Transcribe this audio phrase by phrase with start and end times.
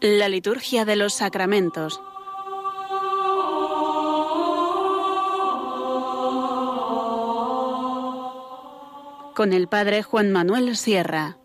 [0.00, 2.00] La liturgia de los sacramentos.
[9.34, 11.36] Con el Padre Juan Manuel Sierra.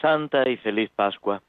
[0.00, 1.40] Santa y feliz Pascua.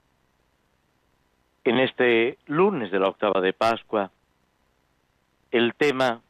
[1.63, 4.11] En este lunes de la octava de Pascua,
[5.49, 6.21] el tema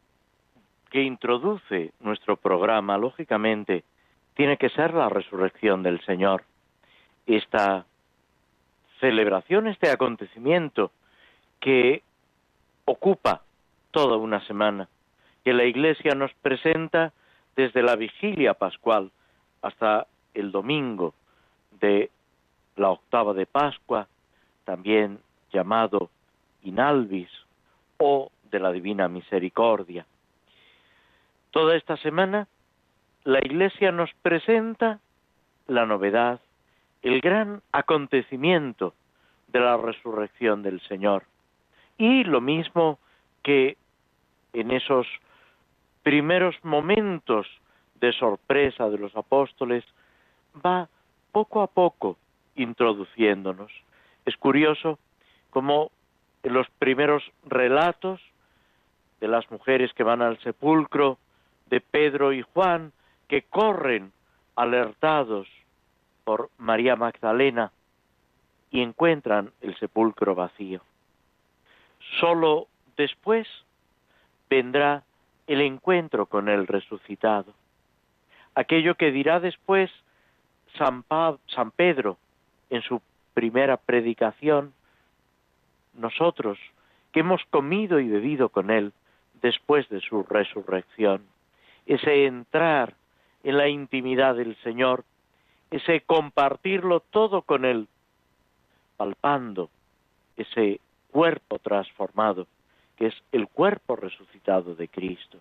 [0.94, 3.84] que introduce nuestro programa, lógicamente,
[4.36, 6.44] tiene que ser la resurrección del Señor.
[7.26, 7.88] Esta
[9.00, 10.92] celebración, este acontecimiento
[11.60, 12.04] que
[12.86, 13.42] ocupa
[13.90, 14.88] toda una semana,
[15.44, 17.12] que la Iglesia nos presenta
[17.56, 19.10] desde la vigilia pascual
[19.64, 20.06] hasta
[20.36, 21.16] el domingo
[21.82, 22.12] de
[22.76, 24.08] la octava de Pascua,
[24.64, 25.18] también
[25.52, 26.12] llamado
[26.62, 27.32] Inalvis
[27.98, 30.06] o de la Divina Misericordia.
[31.54, 32.48] Toda esta semana
[33.24, 35.00] la Iglesia nos presenta
[35.68, 36.42] la novedad,
[37.04, 38.96] el gran acontecimiento
[39.50, 41.24] de la resurrección del Señor.
[41.98, 42.98] Y lo mismo
[43.44, 43.78] que
[44.54, 45.06] en esos
[46.02, 47.48] primeros momentos
[48.00, 49.86] de sorpresa de los apóstoles,
[50.66, 50.90] va
[51.32, 52.18] poco a poco
[52.56, 53.72] introduciéndonos.
[54.26, 54.98] Es curioso
[55.52, 55.92] cómo
[56.42, 58.20] en los primeros relatos
[59.22, 61.20] de las mujeres que van al sepulcro,
[61.68, 62.92] de Pedro y Juan,
[63.28, 64.12] que corren
[64.56, 65.48] alertados
[66.24, 67.72] por María Magdalena
[68.72, 70.82] y encuentran el sepulcro vacío.
[72.20, 73.48] Solo después
[74.50, 75.04] vendrá
[75.48, 77.54] el encuentro con el resucitado.
[78.56, 79.92] Aquello que dirá después
[80.78, 81.04] San,
[81.48, 82.18] San Pedro
[82.70, 83.02] en su
[83.34, 84.74] primera predicación,
[85.96, 86.58] nosotros
[87.12, 88.94] que hemos comido y bebido con él
[89.42, 91.33] después de su resurrección
[91.86, 92.96] ese entrar
[93.44, 95.04] en la intimidad del Señor,
[95.72, 97.88] ese compartirlo todo con Él,
[98.98, 99.70] palpando
[100.38, 100.80] ese
[101.12, 102.48] cuerpo transformado,
[102.96, 105.40] que es el cuerpo resucitado de Cristo.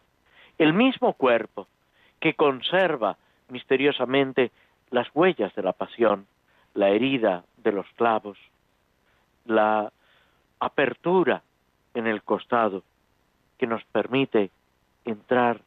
[0.59, 1.67] El mismo cuerpo
[2.21, 3.17] que conserva
[3.49, 4.51] misteriosamente
[4.91, 6.27] las huellas de la pasión,
[6.75, 8.39] la herida de los clavos,
[9.45, 9.93] la
[10.61, 11.43] apertura
[11.95, 12.83] en el costado
[13.59, 14.51] que nos permite
[15.05, 15.61] entrar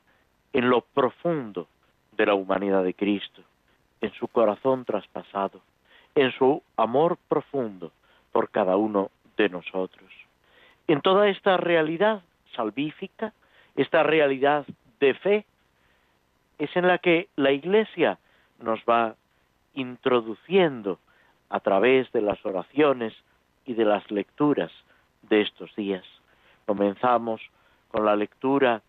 [0.56, 1.68] en lo profundo
[2.14, 3.42] de la humanidad de Cristo,
[4.00, 5.60] en su corazón traspasado,
[6.16, 7.92] en su amor profundo
[8.32, 10.10] por cada uno de nosotros.
[10.88, 12.22] En toda esta realidad
[12.56, 13.34] salvífica,
[13.76, 14.66] esta realidad
[15.02, 15.46] de fe,
[16.58, 18.18] es en la que la Iglesia
[18.62, 19.16] nos va
[19.74, 21.00] introduciendo
[21.50, 23.14] a través de las oraciones
[23.66, 24.72] y de las lecturas
[25.24, 26.06] de estos días.
[26.66, 27.42] Comenzamos
[27.90, 28.82] con la lectura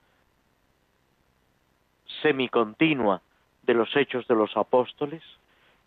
[2.23, 3.23] semicontinua
[3.63, 5.23] de los hechos de los apóstoles,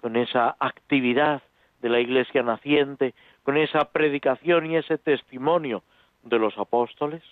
[0.01, 1.41] con esa actividad
[1.81, 3.13] de la iglesia naciente,
[3.43, 5.83] con esa predicación y ese testimonio
[6.23, 7.23] de los apóstoles,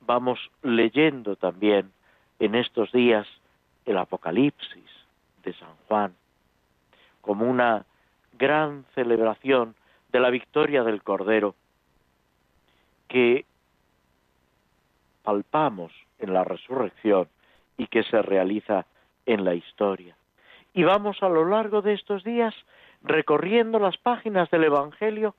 [0.00, 1.92] vamos leyendo también
[2.38, 3.26] en estos días
[3.84, 4.90] el Apocalipsis
[5.44, 6.14] de San Juan,
[7.20, 7.84] como una
[8.32, 9.74] gran celebración
[10.10, 11.54] de la victoria del Cordero
[13.08, 13.44] que
[15.22, 17.28] palpamos en la resurrección
[17.76, 18.86] y que se realiza
[19.26, 20.16] en la historia.
[20.72, 22.54] Y vamos a lo largo de estos días
[23.02, 25.34] recorriendo las páginas del Evangelio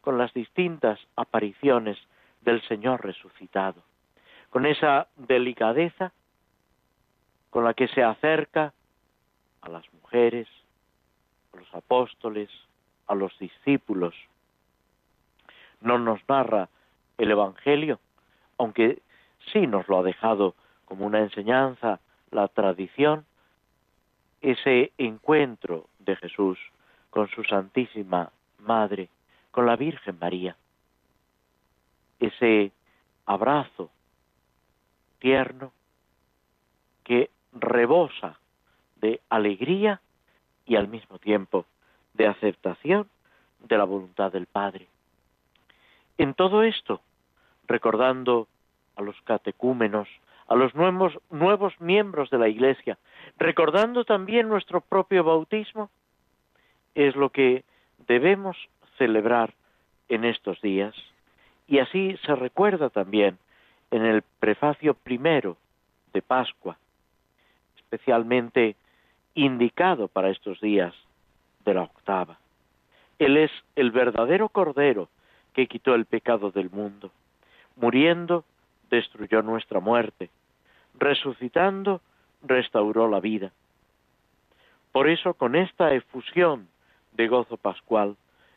[0.00, 1.96] con las distintas apariciones
[2.42, 3.82] del Señor resucitado,
[4.50, 6.12] con esa delicadeza
[7.50, 8.74] con la que se acerca
[9.62, 10.48] a las mujeres,
[11.52, 12.50] a los apóstoles,
[13.06, 14.14] a los discípulos.
[15.80, 16.68] No nos narra
[17.16, 18.00] el Evangelio,
[18.58, 18.98] aunque
[19.52, 22.00] sí nos lo ha dejado como una enseñanza
[22.30, 23.24] la tradición,
[24.40, 26.58] ese encuentro de Jesús
[27.10, 29.08] con su Santísima Madre,
[29.50, 30.56] con la Virgen María,
[32.18, 32.72] ese
[33.26, 33.90] abrazo
[35.18, 35.72] tierno
[37.04, 38.38] que rebosa
[39.00, 40.00] de alegría
[40.66, 41.66] y al mismo tiempo
[42.14, 43.08] de aceptación
[43.60, 44.88] de la voluntad del Padre.
[46.18, 47.00] En todo esto,
[47.66, 48.48] recordando
[48.96, 50.08] a los catecúmenos,
[50.48, 52.98] a los nuevos, nuevos miembros de la Iglesia,
[53.38, 55.90] recordando también nuestro propio bautismo,
[56.94, 57.64] es lo que
[58.06, 58.56] debemos
[58.98, 59.54] celebrar
[60.08, 60.94] en estos días.
[61.66, 63.38] Y así se recuerda también
[63.90, 65.56] en el prefacio primero
[66.12, 66.76] de Pascua,
[67.76, 68.76] especialmente
[69.34, 70.94] indicado para estos días
[71.64, 72.38] de la octava.
[73.18, 75.08] Él es el verdadero Cordero
[75.52, 77.10] que quitó el pecado del mundo,
[77.76, 78.44] muriendo
[78.94, 80.30] destruyó nuestra muerte.
[80.98, 82.00] Resucitando,
[82.42, 83.50] restauró la vida.
[84.92, 86.68] Por eso, con esta efusión
[87.12, 88.16] de gozo pascual,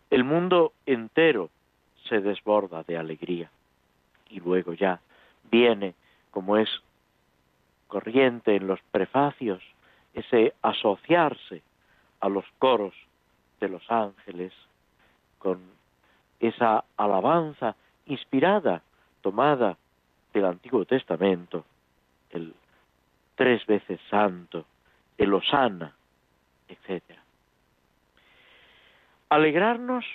[0.09, 1.49] el mundo entero
[2.07, 3.49] se desborda de alegría.
[4.29, 4.99] Y luego ya
[5.51, 5.95] viene,
[6.31, 6.69] como es
[7.87, 9.63] corriente en los prefacios,
[10.13, 11.61] ese asociarse
[12.19, 12.93] a los coros
[13.59, 14.53] de los ángeles
[15.39, 15.59] con
[16.39, 17.75] esa alabanza
[18.05, 18.81] inspirada,
[19.21, 19.77] tomada
[20.37, 21.65] del Antiguo Testamento,
[22.29, 22.53] el
[23.35, 24.65] tres veces santo,
[25.17, 25.93] el Osana,
[26.67, 27.03] etc.
[29.29, 30.05] Alegrarnos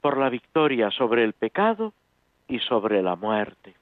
[0.00, 1.92] por la victoria sobre el pecado
[2.48, 3.74] y sobre la muerte,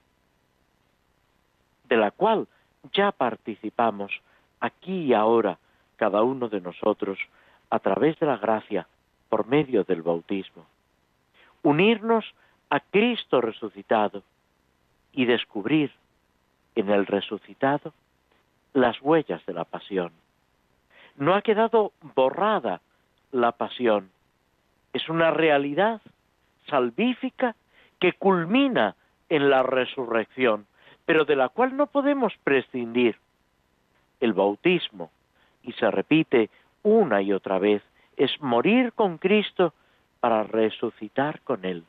[1.88, 2.46] de la cual
[2.92, 4.12] ya participamos
[4.60, 5.58] aquí y ahora
[5.96, 7.18] cada uno de nosotros
[7.70, 8.86] a través de la gracia
[9.28, 10.66] por medio del bautismo.
[11.62, 12.24] Unirnos
[12.70, 14.22] a Cristo resucitado
[15.14, 15.92] y descubrir
[16.74, 17.92] en el resucitado
[18.72, 20.12] las huellas de la pasión.
[21.16, 22.80] No ha quedado borrada
[23.30, 24.10] la pasión,
[24.92, 26.00] es una realidad
[26.68, 27.54] salvífica
[28.00, 28.96] que culmina
[29.28, 30.66] en la resurrección,
[31.04, 33.16] pero de la cual no podemos prescindir.
[34.20, 35.10] El bautismo,
[35.62, 36.50] y se repite
[36.82, 37.82] una y otra vez,
[38.16, 39.74] es morir con Cristo
[40.20, 41.84] para resucitar con Él.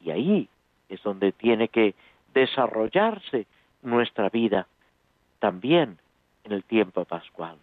[0.00, 0.48] Y ahí
[0.90, 1.94] es donde tiene que
[2.34, 3.46] desarrollarse
[3.82, 4.66] nuestra vida,
[5.38, 5.98] también
[6.44, 7.56] en el tiempo pascual.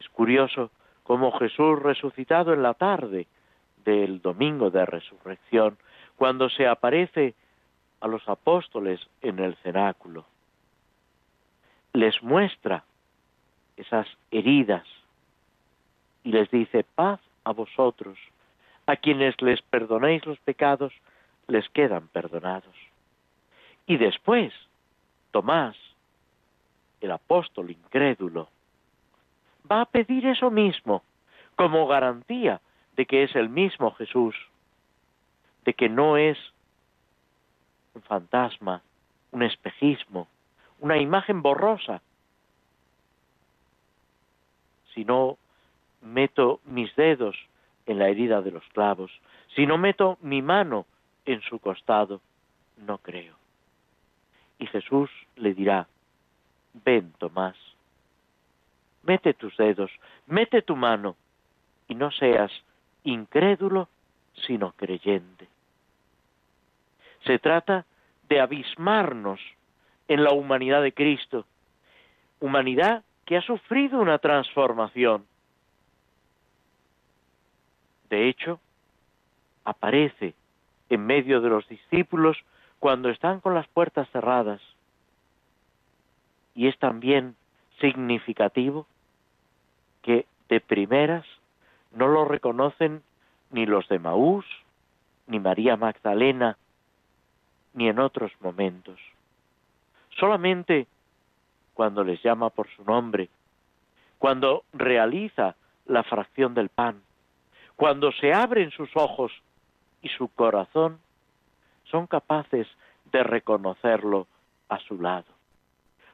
[0.00, 0.70] Es curioso
[1.04, 3.26] cómo Jesús resucitado en la tarde
[3.84, 5.78] del domingo de resurrección,
[6.16, 7.34] cuando se aparece
[8.00, 10.24] a los apóstoles en el cenáculo,
[11.92, 12.84] les muestra
[13.76, 14.84] esas heridas
[16.24, 18.18] y les dice paz a vosotros,
[18.86, 20.92] a quienes les perdonéis los pecados,
[21.46, 22.74] les quedan perdonados.
[23.86, 24.52] Y después,
[25.30, 25.76] Tomás,
[27.00, 28.48] el apóstol incrédulo,
[29.70, 31.02] va a pedir eso mismo
[31.56, 32.60] como garantía
[32.96, 34.34] de que es el mismo Jesús,
[35.64, 36.38] de que no es
[37.94, 38.82] un fantasma,
[39.30, 40.28] un espejismo,
[40.80, 42.02] una imagen borrosa,
[44.94, 45.38] si no
[46.02, 47.36] meto mis dedos
[47.86, 49.10] en la herida de los clavos,
[49.54, 50.86] si no meto mi mano
[51.26, 52.20] en su costado,
[52.76, 53.34] no creo.
[54.58, 55.86] Y Jesús le dirá,
[56.84, 57.56] ven Tomás,
[59.02, 59.90] mete tus dedos,
[60.26, 61.16] mete tu mano,
[61.88, 62.52] y no seas
[63.04, 63.88] incrédulo,
[64.46, 65.48] sino creyente.
[67.24, 67.84] Se trata
[68.28, 69.40] de abismarnos
[70.08, 71.46] en la humanidad de Cristo,
[72.40, 75.26] humanidad que ha sufrido una transformación.
[78.08, 78.60] De hecho,
[79.64, 80.34] aparece
[80.92, 82.36] en medio de los discípulos
[82.78, 84.60] cuando están con las puertas cerradas.
[86.54, 87.34] Y es también
[87.80, 88.86] significativo
[90.02, 91.24] que de primeras
[91.92, 93.02] no lo reconocen
[93.50, 94.44] ni los de Maús,
[95.26, 96.58] ni María Magdalena,
[97.72, 99.00] ni en otros momentos.
[100.20, 100.86] Solamente
[101.72, 103.30] cuando les llama por su nombre,
[104.18, 105.56] cuando realiza
[105.86, 107.00] la fracción del pan,
[107.76, 109.32] cuando se abren sus ojos
[110.02, 110.98] y su corazón,
[111.84, 112.66] son capaces
[113.10, 114.26] de reconocerlo
[114.68, 115.26] a su lado.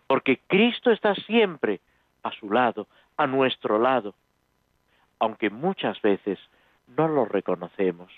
[0.06, 1.80] Porque Cristo está siempre
[2.22, 4.14] a su lado, a nuestro lado,
[5.18, 6.38] aunque muchas veces
[6.96, 8.12] no lo reconocemos.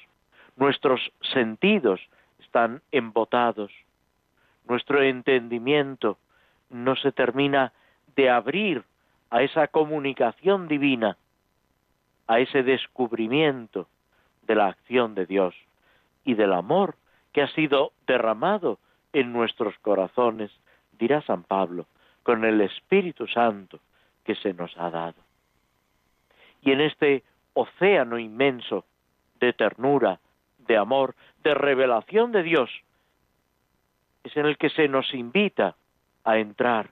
[0.56, 1.00] Nuestros
[1.32, 2.00] sentidos
[2.38, 3.70] están embotados,
[4.68, 6.18] nuestro entendimiento
[6.68, 7.72] no se termina
[8.14, 8.84] de abrir
[9.30, 11.16] a esa comunicación divina,
[12.26, 13.88] a ese descubrimiento
[14.50, 15.54] de la acción de Dios
[16.24, 16.96] y del amor
[17.32, 18.80] que ha sido derramado
[19.12, 20.50] en nuestros corazones,
[20.98, 21.86] dirá San Pablo,
[22.24, 23.78] con el Espíritu Santo
[24.24, 25.22] que se nos ha dado.
[26.62, 27.22] Y en este
[27.54, 28.84] océano inmenso
[29.38, 30.18] de ternura,
[30.58, 31.14] de amor,
[31.44, 32.70] de revelación de Dios,
[34.24, 35.76] es en el que se nos invita
[36.24, 36.90] a entrar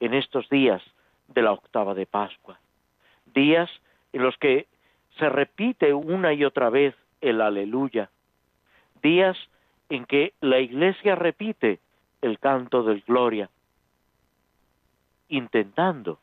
[0.00, 0.82] en estos días
[1.26, 2.58] de la octava de Pascua,
[3.26, 3.68] días
[4.14, 4.66] en los que
[5.18, 8.10] se repite una y otra vez el aleluya,
[9.02, 9.36] días
[9.88, 11.80] en que la Iglesia repite
[12.22, 13.48] el canto del gloria,
[15.28, 16.18] intentando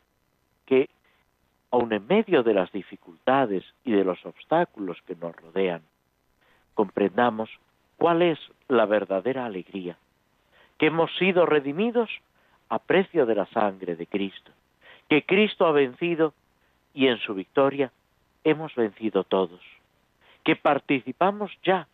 [0.64, 0.88] que,
[1.70, 5.82] aun en medio de las dificultades y de los obstáculos que nos rodean,
[6.74, 7.50] comprendamos
[7.96, 8.38] cuál es
[8.68, 9.96] la verdadera alegría,
[10.78, 12.10] que hemos sido redimidos
[12.68, 14.52] a precio de la sangre de Cristo,
[15.08, 16.34] que Cristo ha vencido
[16.94, 17.92] y en su victoria
[18.46, 19.60] hemos vencido todos,
[20.44, 21.88] que participamos ya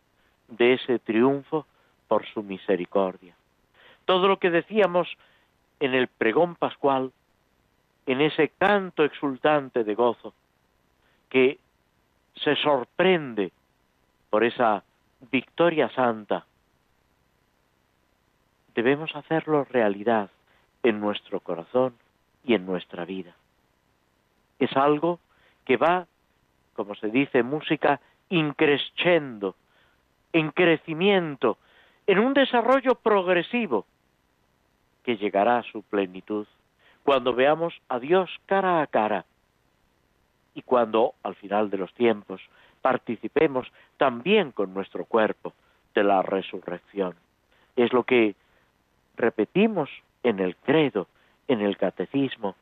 [0.47, 1.65] de ese triunfo
[2.07, 3.35] por su misericordia.
[4.05, 5.07] Todo lo que decíamos
[5.79, 7.11] en el pregón pascual,
[8.05, 10.35] en ese canto exultante de gozo,
[11.29, 11.57] que
[12.35, 13.51] se sorprende
[14.29, 14.83] por esa
[15.31, 16.45] victoria santa,
[18.75, 20.29] debemos hacerlo realidad
[20.83, 21.95] en nuestro corazón
[22.43, 23.33] y en nuestra vida.
[24.59, 25.19] Es algo
[25.65, 26.05] que va,
[26.73, 27.99] como se dice música,
[28.29, 29.55] increscendo,
[30.31, 31.57] en crecimiento,
[32.07, 33.85] en un desarrollo progresivo
[35.03, 36.47] que llegará a su plenitud
[37.03, 39.25] cuando veamos a Dios cara a cara
[40.55, 42.41] y cuando al final de los tiempos
[42.81, 45.53] participemos también con nuestro cuerpo
[45.93, 47.15] de la resurrección.
[47.75, 48.35] Es lo que
[49.15, 49.89] repetimos
[50.23, 51.07] en el credo,
[51.47, 52.55] en el catecismo.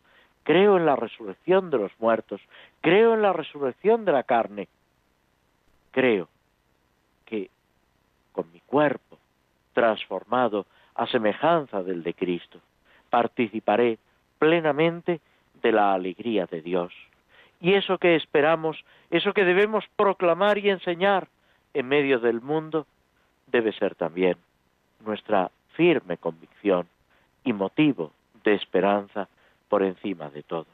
[0.43, 2.41] Creo en la resurrección de los muertos,
[2.81, 4.67] creo en la resurrección de la carne.
[5.91, 6.27] Creo
[7.25, 7.49] que
[8.31, 9.17] con mi cuerpo
[9.73, 12.59] transformado a semejanza del de Cristo,
[13.09, 13.97] participaré
[14.39, 15.21] plenamente
[15.61, 16.93] de la alegría de Dios.
[17.59, 21.27] Y eso que esperamos, eso que debemos proclamar y enseñar
[21.73, 22.87] en medio del mundo,
[23.47, 24.37] debe ser también
[25.05, 26.87] nuestra firme convicción
[27.43, 28.11] y motivo
[28.43, 29.27] de esperanza
[29.71, 30.67] por encima de todo.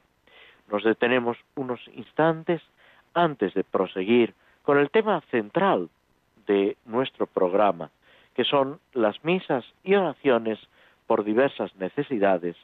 [0.72, 2.63] Nos detenemos unos instantes
[3.13, 5.89] antes de proseguir con el tema central
[6.48, 7.92] de nuestro programa,
[8.34, 10.58] que son las misas y oraciones
[11.06, 12.56] por diversas necesidades,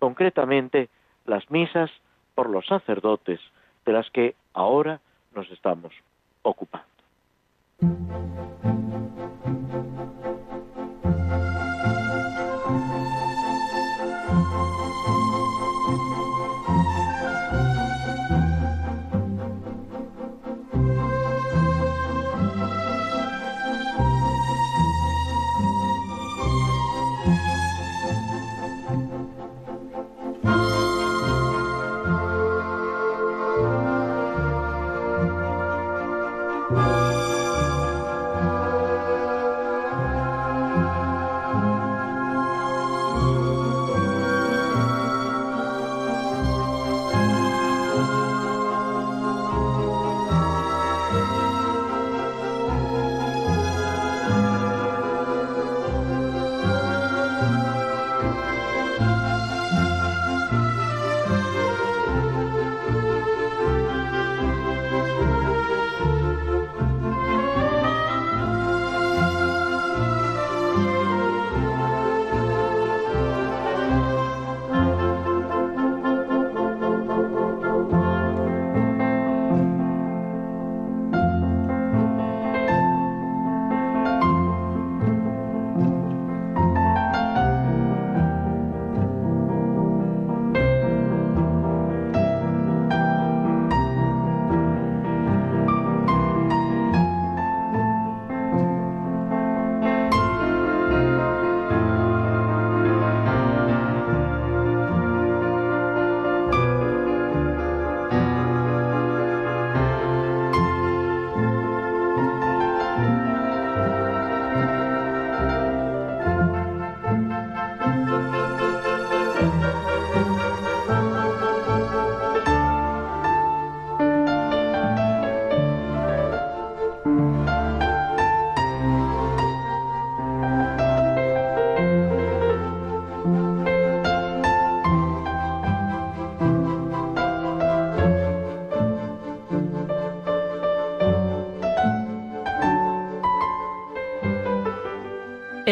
[0.00, 0.88] concretamente
[1.24, 1.92] las misas
[2.34, 3.38] por los sacerdotes,
[3.84, 4.98] de las que ahora
[5.36, 5.92] nos estamos
[6.42, 6.96] ocupando.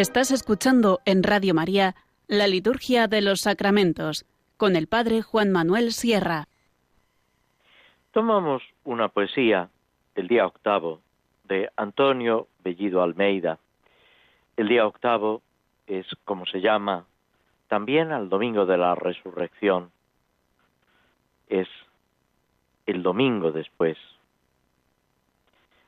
[0.04, 1.94] Estás escuchando en Radio María
[2.28, 4.26] la Liturgia de los Sacramentos
[4.58, 6.46] con el Padre Juan Manuel Sierra.
[8.12, 9.70] Tomamos una poesía
[10.14, 11.00] el día octavo
[11.44, 13.58] de Antonio Bellido Almeida.
[14.58, 15.40] El día octavo
[15.87, 17.06] es, como se llama,
[17.68, 19.90] también al domingo de la resurrección.
[21.49, 21.68] Es
[22.84, 23.96] el domingo después.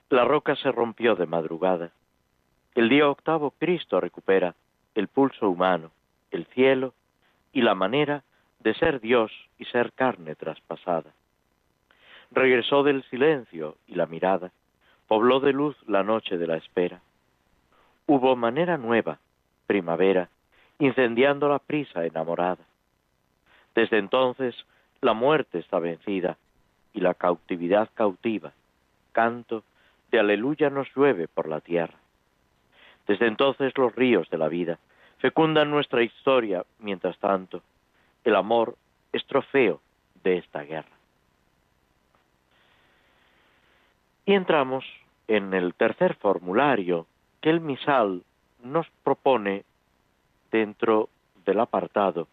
[0.08, 1.92] La roca se rompió de madrugada
[2.76, 4.54] el día octavo Cristo recupera
[4.95, 5.90] el pulso humano,
[6.30, 6.92] el cielo
[7.54, 8.23] y la manera
[8.61, 11.11] de ser Dios y ser carne traspasada.
[12.30, 14.52] Regresó del silencio y la mirada,
[15.09, 17.00] pobló de luz la noche de la espera.
[18.06, 19.21] Hubo manera nueva,
[19.66, 20.28] primavera,
[20.78, 22.64] incendiando la prisa enamorada.
[23.75, 24.54] Desde entonces
[25.00, 26.37] la muerte está vencida
[26.92, 28.52] y la cautividad cautiva.
[29.12, 29.62] Canto
[30.11, 31.97] de aleluya nos llueve por la tierra.
[33.07, 34.79] Desde entonces los ríos de la vida
[35.19, 37.63] fecundan nuestra historia, mientras tanto,
[38.25, 38.77] el amor
[39.13, 39.81] es trofeo
[40.23, 40.91] de esta guerra.
[44.25, 44.85] Y entramos
[45.29, 47.07] en el tercer formulario
[47.41, 48.23] que el misal
[48.63, 49.65] nos propone
[50.51, 51.09] dentro
[51.45, 52.27] del apartado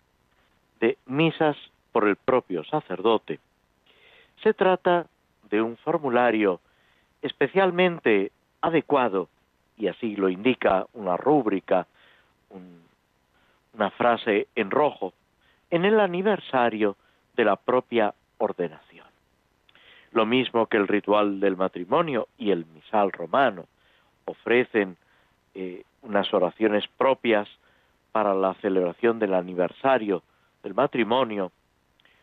[0.80, 1.56] de misas
[1.92, 3.40] por el propio sacerdote.
[4.42, 5.06] Se trata
[5.50, 6.60] de un formulario
[7.22, 9.30] especialmente adecuado,
[9.78, 11.88] y así lo indica una rúbrica,
[13.74, 15.14] una frase en rojo,
[15.70, 16.96] en el aniversario
[17.36, 19.08] de la propia ordenación.
[20.12, 23.66] Lo mismo que el ritual del matrimonio y el misal romano
[24.26, 24.96] ofrecen
[25.56, 27.48] eh, unas oraciones propias
[28.12, 30.22] para la celebración del aniversario
[30.62, 31.52] del matrimonio,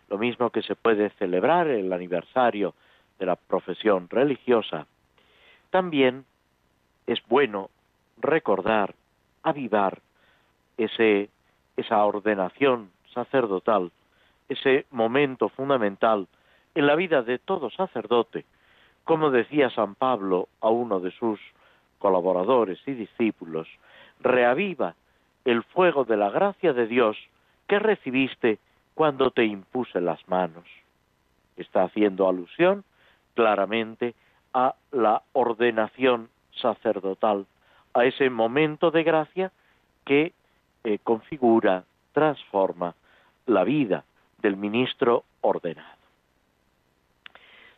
[0.09, 2.75] lo mismo que se puede celebrar el aniversario
[3.19, 4.87] de la profesión religiosa,
[5.71, 6.25] también
[7.11, 7.71] es bueno
[8.19, 8.95] recordar,
[9.43, 9.99] avivar
[10.79, 11.29] ese,
[11.77, 13.91] esa ordenación sacerdotal,
[14.49, 16.29] ese momento fundamental
[16.77, 18.45] en la vida de todo sacerdote,
[19.03, 21.41] como decía San Pablo a uno de sus
[21.99, 23.67] colaboradores y discípulos,
[24.21, 24.95] reaviva
[25.45, 27.17] el fuego de la gracia de Dios
[27.67, 28.61] que recibiste
[28.95, 30.65] cuando te impuse las manos.
[31.57, 32.85] Está haciendo alusión
[33.35, 34.15] claramente
[34.55, 36.29] a la ordenación
[36.61, 37.47] sacerdotal,
[37.95, 39.53] a ese momento de gracia
[40.05, 40.33] que
[40.85, 42.95] eh, configura, transforma
[43.47, 44.05] la vida
[44.39, 46.01] del ministro ordenado.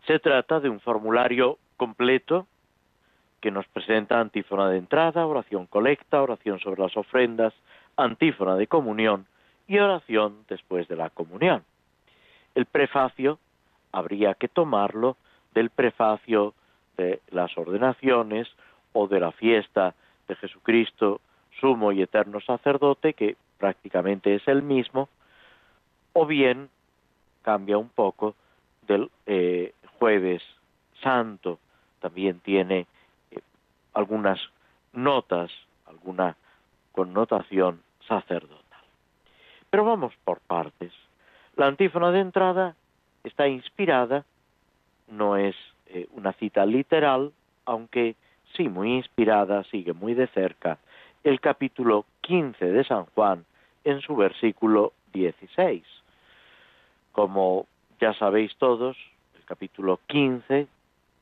[0.07, 2.47] Se trata de un formulario completo
[3.41, 7.53] que nos presenta antífona de entrada, oración colecta, oración sobre las ofrendas,
[7.97, 9.27] antífona de comunión
[9.67, 11.65] y oración después de la comunión.
[12.55, 13.39] El prefacio
[13.91, 15.17] habría que tomarlo
[15.55, 16.55] del prefacio
[16.97, 18.49] de las ordenaciones
[18.93, 19.95] o de la fiesta
[20.29, 21.21] de Jesucristo,
[21.61, 25.09] sumo y eterno sacerdote, que prácticamente es el mismo,
[26.13, 26.69] o bien
[27.43, 28.35] cambia un poco
[28.87, 30.43] del eh, jueves
[31.03, 31.59] santo,
[32.01, 32.87] también tiene
[33.31, 33.41] eh,
[33.95, 34.41] algunas
[34.93, 35.51] notas,
[35.87, 36.37] alguna
[36.93, 38.63] connotación sacerdotal.
[39.71, 40.93] Pero vamos por partes.
[41.57, 42.77] La antífona de entrada
[43.25, 44.25] está inspirada,
[45.09, 45.55] no es
[45.87, 47.33] eh, una cita literal,
[47.65, 48.17] aunque
[48.57, 50.79] sí muy inspirada, sigue muy de cerca
[51.25, 53.45] el capítulo 15 de San Juan
[53.85, 55.85] en su versículo 16.
[57.13, 57.67] Como
[58.01, 58.97] ya sabéis todos,
[59.37, 60.67] el capítulo 15,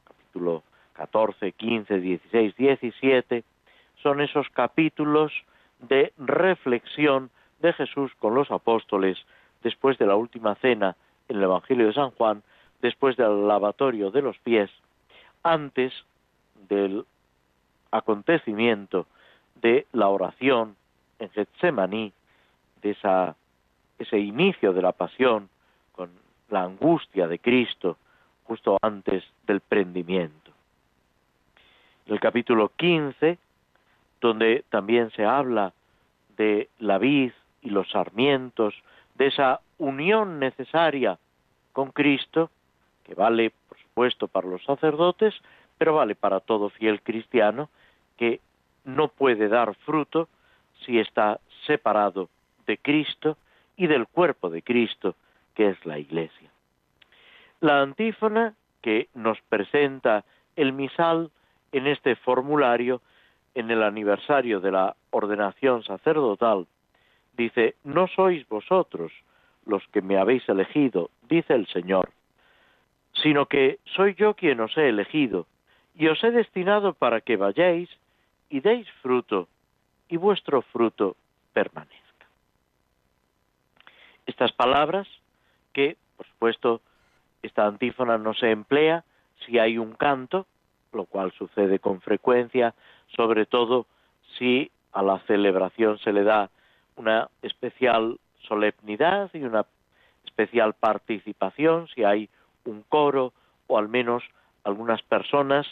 [0.04, 0.62] capítulo
[0.94, 3.44] 14, 15, 16, 17,
[4.02, 5.32] son esos capítulos
[5.80, 9.18] de reflexión de Jesús con los apóstoles
[9.62, 10.96] después de la última cena
[11.28, 12.42] en el Evangelio de San Juan
[12.80, 14.70] después del lavatorio de los pies,
[15.42, 15.92] antes
[16.68, 17.04] del
[17.90, 19.06] acontecimiento
[19.60, 20.76] de la oración
[21.18, 22.12] en Getsemaní,
[22.82, 22.96] de
[23.98, 25.48] ese inicio de la pasión
[25.92, 26.10] con
[26.48, 27.98] la angustia de Cristo
[28.44, 30.50] justo antes del prendimiento.
[32.06, 33.38] El capítulo 15,
[34.20, 35.72] donde también se habla
[36.36, 38.74] de la vid y los sarmientos,
[39.14, 41.18] de esa unión necesaria
[41.72, 42.50] con Cristo,
[43.04, 45.34] que vale, por supuesto, para los sacerdotes,
[45.78, 47.68] pero vale para todo fiel cristiano
[48.20, 48.40] que
[48.84, 50.28] no puede dar fruto
[50.84, 52.28] si está separado
[52.66, 53.38] de Cristo
[53.78, 55.14] y del cuerpo de Cristo,
[55.54, 56.50] que es la Iglesia.
[57.60, 61.30] La antífona que nos presenta el misal
[61.72, 63.00] en este formulario,
[63.54, 66.66] en el aniversario de la ordenación sacerdotal,
[67.38, 69.12] dice, no sois vosotros
[69.64, 72.10] los que me habéis elegido, dice el Señor,
[73.14, 75.46] sino que soy yo quien os he elegido,
[75.94, 77.88] y os he destinado para que vayáis
[78.50, 79.48] y deis fruto,
[80.08, 81.16] y vuestro fruto
[81.52, 82.26] permanezca.
[84.26, 85.08] Estas palabras,
[85.72, 86.80] que por supuesto
[87.42, 89.04] esta antífona no se emplea
[89.46, 90.46] si hay un canto,
[90.92, 92.74] lo cual sucede con frecuencia,
[93.16, 93.86] sobre todo
[94.36, 96.50] si a la celebración se le da
[96.96, 99.64] una especial solemnidad y una
[100.24, 102.28] especial participación, si hay
[102.64, 103.32] un coro
[103.68, 104.22] o al menos
[104.64, 105.66] algunas personas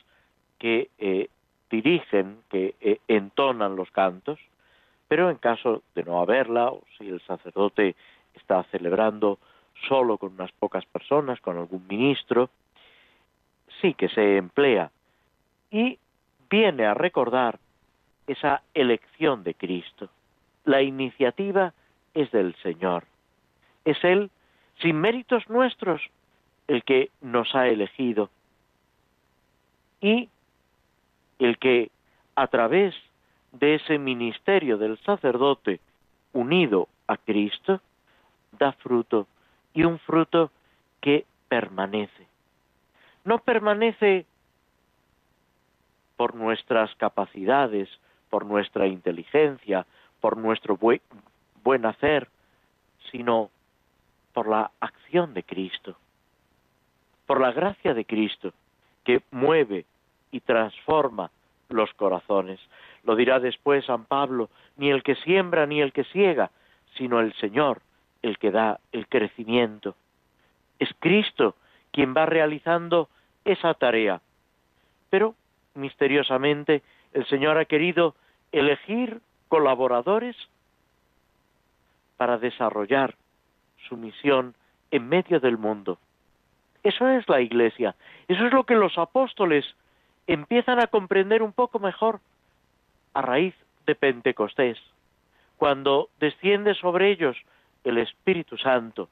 [0.59, 1.29] que eh,
[1.71, 4.39] dirigen, que eh, entonan los cantos,
[5.09, 7.97] pero en caso de no haberla, o si el sacerdote
[8.35, 9.39] está celebrando
[9.89, 12.51] solo con unas pocas personas, con algún ministro,
[13.81, 14.91] sí que se emplea
[15.71, 15.99] y
[16.51, 17.59] viene a recordar
[18.27, 20.09] esa elección de Cristo.
[20.65, 21.73] La iniciativa
[22.15, 23.05] es del Señor.
[23.85, 24.31] Es Él,
[24.81, 26.03] sin méritos nuestros,
[26.67, 28.31] el que nos ha elegido
[30.01, 30.29] y
[31.39, 31.91] el que
[32.35, 32.95] a través
[33.53, 35.81] de ese ministerio del sacerdote
[36.33, 37.81] unido a Cristo
[38.59, 39.27] da fruto
[39.75, 40.51] y un fruto
[41.01, 42.27] que permanece.
[43.25, 44.27] No permanece
[46.17, 47.89] por nuestras capacidades,
[48.29, 49.87] por nuestra inteligencia,
[50.21, 52.29] por nuestro buen, hacer,
[53.11, 53.51] sino
[54.33, 55.97] por la acción de Cristo,
[57.27, 58.53] por la gracia de Cristo,
[59.05, 59.85] que mueve
[60.31, 61.31] y transforma
[61.69, 62.61] los corazones.
[63.05, 66.51] Lo dirá después San Pablo, ni el que siembra ni el que ciega,
[66.97, 67.81] sino el Señor,
[68.23, 69.95] el que da el crecimiento.
[70.79, 71.55] Es Cristo
[71.93, 73.09] quien va realizando
[73.45, 74.21] esa tarea.
[75.11, 75.35] Pero,
[75.75, 78.15] misteriosamente, el Señor ha querido
[78.53, 80.37] elegir colaboradores
[82.17, 83.15] para desarrollar
[83.89, 84.55] su misión
[84.91, 85.99] en medio del mundo.
[86.83, 87.95] Eso es la Iglesia.
[88.29, 89.65] Eso es lo que los apóstoles
[90.29, 92.21] empiezan a comprender un poco mejor
[93.15, 93.55] a raíz
[93.87, 94.79] de Pentecostés,
[95.57, 97.37] cuando desciende sobre ellos
[97.83, 99.09] el Espíritu Santo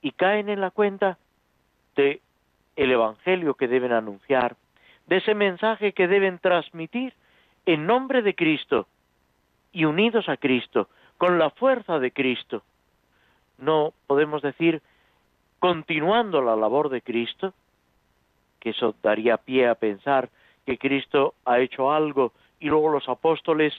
[0.00, 1.18] y caen en la cuenta
[1.94, 2.22] de
[2.76, 4.56] el evangelio que deben anunciar,
[5.06, 7.12] de ese mensaje que deben transmitir
[7.66, 8.86] en nombre de Cristo
[9.72, 12.62] y unidos a Cristo, con la fuerza de Cristo.
[13.58, 14.80] No podemos decir
[15.58, 17.52] continuando la labor de Cristo,
[18.60, 20.30] que eso daría pie a pensar
[20.66, 23.74] que Cristo ha hecho algo y luego los apóstoles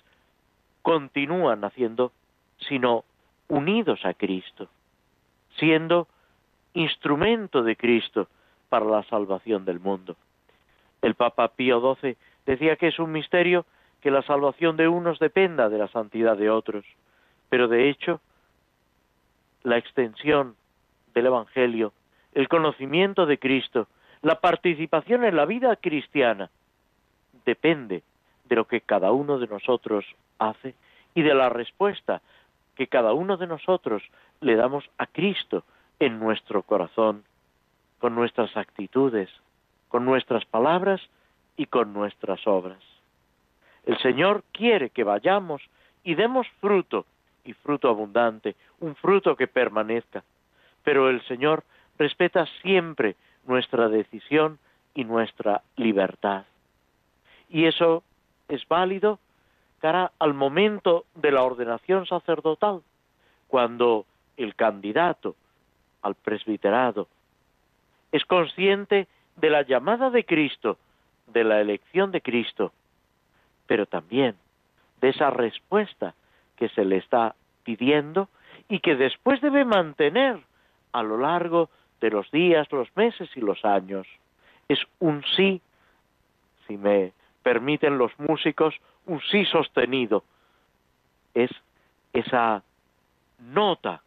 [0.81, 2.11] continúan haciendo,
[2.57, 3.03] sino
[3.47, 4.67] unidos a Cristo,
[5.57, 6.07] siendo
[6.73, 8.27] instrumento de Cristo
[8.69, 10.15] para la salvación del mundo.
[11.01, 13.65] El Papa Pío XII decía que es un misterio
[14.01, 16.85] que la salvación de unos dependa de la santidad de otros,
[17.49, 18.21] pero de hecho
[19.63, 20.55] la extensión
[21.13, 21.91] del Evangelio,
[22.33, 23.87] el conocimiento de Cristo,
[24.21, 26.49] la participación en la vida cristiana,
[27.45, 28.03] depende
[28.45, 30.05] de lo que cada uno de nosotros
[30.39, 30.75] hace
[31.15, 32.21] y de la respuesta
[32.75, 34.03] que cada uno de nosotros
[34.41, 35.63] le damos a Cristo
[35.99, 37.23] en nuestro corazón,
[37.99, 39.29] con nuestras actitudes,
[39.89, 41.01] con nuestras palabras
[41.57, 42.79] y con nuestras obras.
[43.85, 45.61] El Señor quiere que vayamos
[46.03, 47.05] y demos fruto,
[47.43, 50.23] y fruto abundante, un fruto que permanezca.
[50.83, 51.63] Pero el Señor
[51.97, 53.15] respeta siempre
[53.49, 54.59] nuestra decisión
[54.93, 56.45] y nuestra libertad.
[57.49, 58.03] Y eso
[58.47, 59.19] es válido
[59.79, 62.81] cara al momento de la ordenación sacerdotal,
[63.47, 64.05] cuando
[64.37, 65.35] el candidato
[66.01, 67.07] al presbiterado
[68.11, 70.77] es consciente de la llamada de Cristo,
[71.27, 72.71] de la elección de Cristo,
[73.65, 74.35] pero también
[75.01, 76.13] de esa respuesta
[76.55, 78.29] que se le está pidiendo
[78.67, 80.39] y que después debe mantener
[80.91, 84.07] a lo largo de los días, los meses y los años.
[84.67, 85.61] Es un sí,
[86.67, 90.23] si me permiten los músicos, un sí sostenido.
[91.33, 91.51] Es
[92.13, 92.63] esa
[93.39, 94.01] nota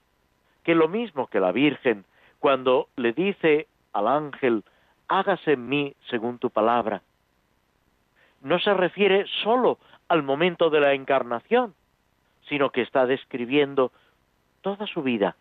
[0.62, 2.04] que lo mismo que la Virgen
[2.42, 4.64] cuando le dice al ángel,
[5.06, 7.00] hágase en mí según tu palabra,
[8.40, 9.78] no se refiere sólo
[10.08, 11.72] al momento de la encarnación,
[12.48, 13.92] sino que está describiendo
[14.60, 15.36] toda su vida,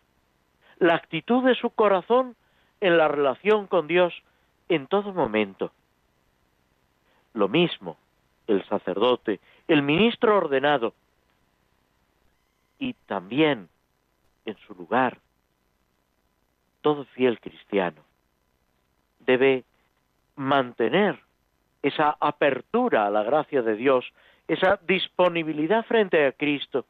[0.78, 2.36] la actitud de su corazón
[2.82, 4.12] en la relación con Dios
[4.68, 5.70] en todo momento.
[7.32, 7.96] Lo mismo
[8.46, 10.92] el sacerdote, el ministro ordenado
[12.78, 13.68] y también
[14.44, 15.18] en su lugar
[16.80, 18.02] todo fiel cristiano
[19.20, 19.62] debe
[20.34, 21.20] mantener
[21.82, 24.04] esa apertura a la gracia de Dios,
[24.48, 26.84] esa disponibilidad frente a Cristo,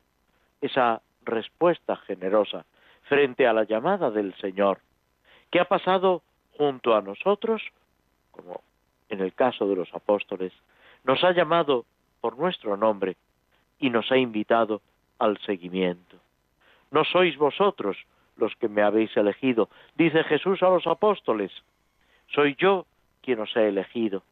[0.63, 2.65] esa respuesta generosa
[3.03, 4.81] frente a la llamada del Señor,
[5.53, 6.23] que ha pasado
[6.57, 7.63] junto a nosotros,
[8.33, 8.63] como
[9.11, 10.53] en el caso de los apóstoles,
[11.05, 11.85] nos ha llamado
[12.21, 13.17] por nuestro nombre
[13.79, 14.81] y nos ha invitado
[15.19, 16.17] al seguimiento.
[16.91, 17.99] No sois vosotros
[18.37, 21.53] los que me habéis elegido, dice Jesús a los apóstoles,
[22.29, 22.87] soy yo
[23.21, 24.23] quien os he elegido.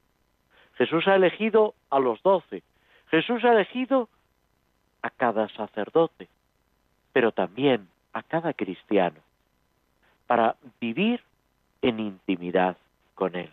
[0.77, 2.63] Jesús ha elegido a los doce.
[3.11, 4.09] Jesús ha elegido
[5.03, 6.29] a cada sacerdote,
[7.13, 9.21] pero también a cada cristiano,
[10.31, 11.21] para vivir
[11.83, 12.77] en intimidad
[13.17, 13.51] con Él.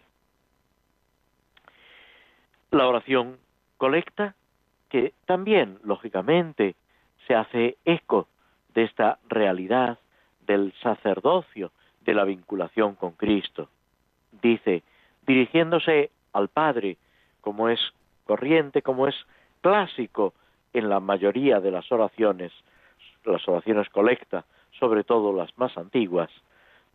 [2.69, 3.39] La oración
[3.77, 4.35] colecta,
[4.87, 6.75] que también, lógicamente,
[7.25, 8.27] se hace eco
[8.75, 9.97] de esta realidad
[10.45, 13.69] del sacerdocio, de la vinculación con Cristo.
[14.43, 14.83] Dice,
[15.25, 16.97] dirigiéndose al Padre,
[17.41, 17.79] como es
[18.25, 19.15] corriente, como es
[19.61, 20.35] clásico
[20.73, 22.51] en la mayoría de las oraciones,
[23.25, 24.45] las oraciones colecta,
[24.79, 26.29] sobre todo las más antiguas,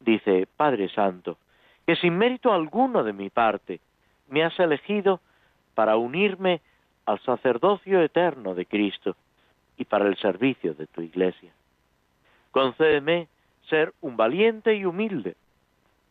[0.05, 1.39] dice, Padre Santo,
[1.87, 3.81] que sin mérito alguno de mi parte
[4.29, 5.21] me has elegido
[5.75, 6.61] para unirme
[7.07, 9.17] al sacerdocio eterno de Cristo
[9.77, 11.53] y para el servicio de tu iglesia.
[12.51, 13.29] Concédeme
[13.69, 15.37] ser un valiente y humilde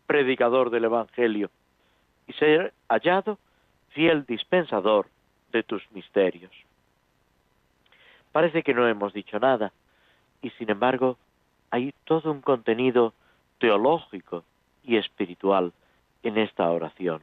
[0.08, 1.50] predicador del Evangelio
[2.28, 3.38] y ser hallado
[3.90, 5.08] fiel dispensador
[5.52, 6.52] de tus misterios.
[8.32, 9.72] Parece que no hemos dicho nada
[10.42, 11.18] y sin embargo
[11.70, 13.14] hay todo un contenido
[13.62, 14.44] teológico
[14.84, 15.72] y espiritual
[16.24, 17.22] en esta oración.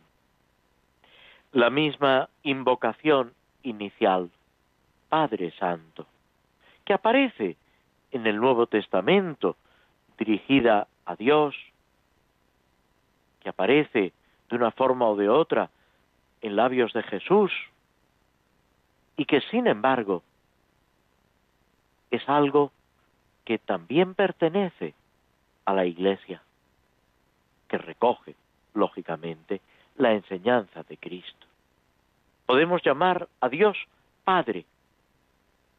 [1.52, 4.30] La misma invocación inicial,
[5.08, 6.06] Padre Santo,
[6.84, 7.56] que aparece
[8.12, 9.56] en el Nuevo Testamento
[10.16, 11.56] dirigida a Dios,
[13.40, 14.12] que aparece
[14.48, 15.70] de una forma o de otra
[16.40, 17.50] en labios de Jesús,
[19.16, 20.22] y que sin embargo
[22.12, 22.70] es algo
[23.44, 24.94] que también pertenece
[25.68, 26.40] a la Iglesia,
[27.68, 28.34] que recoge,
[28.72, 29.60] lógicamente,
[29.98, 31.46] la enseñanza de Cristo.
[32.46, 33.76] Podemos llamar a Dios
[34.24, 34.64] Padre.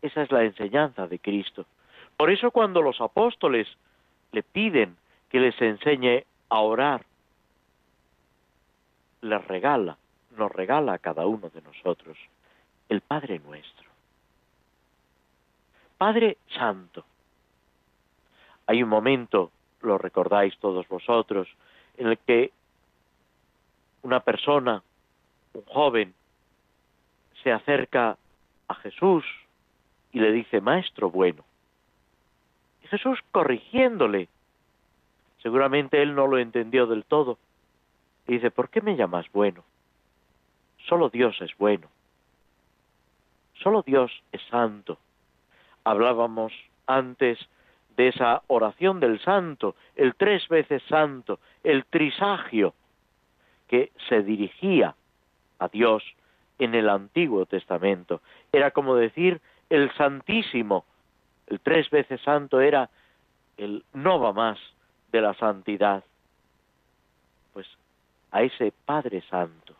[0.04, 1.66] Esa es la enseñanza de Cristo.
[2.16, 3.68] Por eso cuando los apóstoles
[4.32, 4.96] le piden
[5.28, 7.04] que les enseñe a orar,
[9.22, 9.98] les regala,
[10.38, 12.16] nos regala a cada uno de nosotros
[12.90, 13.90] el Padre nuestro.
[15.98, 17.04] Padre Santo.
[18.68, 21.48] Hay un momento, lo recordáis todos vosotros,
[21.98, 22.52] en el que
[24.04, 24.82] una persona,
[25.54, 26.14] un joven,
[27.44, 28.18] se acerca
[28.68, 29.26] a Jesús
[30.12, 31.44] y le dice, Maestro bueno.
[32.84, 34.28] Y Jesús corrigiéndole,
[35.42, 37.38] seguramente él no lo entendió del todo,
[38.28, 39.64] y dice, ¿por qué me llamas bueno?
[40.88, 41.88] Solo Dios es bueno.
[43.62, 44.98] Solo Dios es santo.
[45.84, 46.54] Hablábamos
[46.88, 47.38] antes
[48.00, 52.74] de esa oración del santo, el tres veces santo, el trisagio,
[53.68, 54.96] que se dirigía
[55.60, 56.02] a Dios
[56.60, 58.22] en el Antiguo Testamento.
[58.54, 60.86] Era como decir el Santísimo.
[61.48, 62.90] El tres veces santo era
[63.58, 64.58] el no va más
[65.12, 66.02] de la santidad.
[67.52, 67.68] Pues
[68.32, 69.76] a ese Padre Santo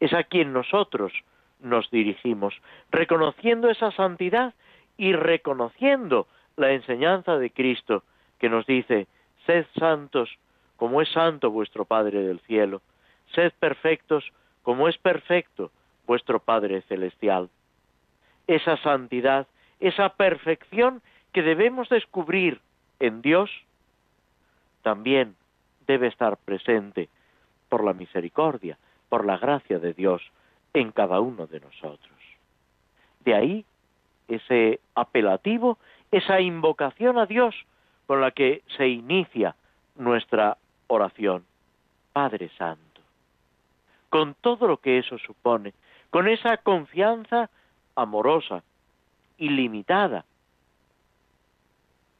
[0.00, 1.14] es a quien nosotros
[1.60, 4.52] nos dirigimos, reconociendo esa santidad
[4.98, 8.02] y reconociendo la enseñanza de Cristo
[8.38, 9.06] que nos dice,
[9.46, 10.30] sed santos
[10.76, 12.82] como es santo vuestro Padre del cielo,
[13.34, 14.24] sed perfectos
[14.62, 15.70] como es perfecto
[16.06, 17.48] vuestro Padre Celestial.
[18.46, 19.46] Esa santidad,
[19.80, 22.60] esa perfección que debemos descubrir
[23.00, 23.50] en Dios,
[24.82, 25.36] también
[25.86, 27.08] debe estar presente
[27.68, 30.22] por la misericordia, por la gracia de Dios
[30.74, 32.12] en cada uno de nosotros.
[33.24, 33.64] De ahí
[34.28, 35.78] ese apelativo,
[36.16, 37.54] esa invocación a Dios
[38.06, 39.56] con la que se inicia
[39.96, 41.44] nuestra oración.
[42.12, 43.00] Padre Santo,
[44.10, 45.74] con todo lo que eso supone,
[46.10, 47.50] con esa confianza
[47.96, 48.62] amorosa,
[49.38, 50.24] ilimitada,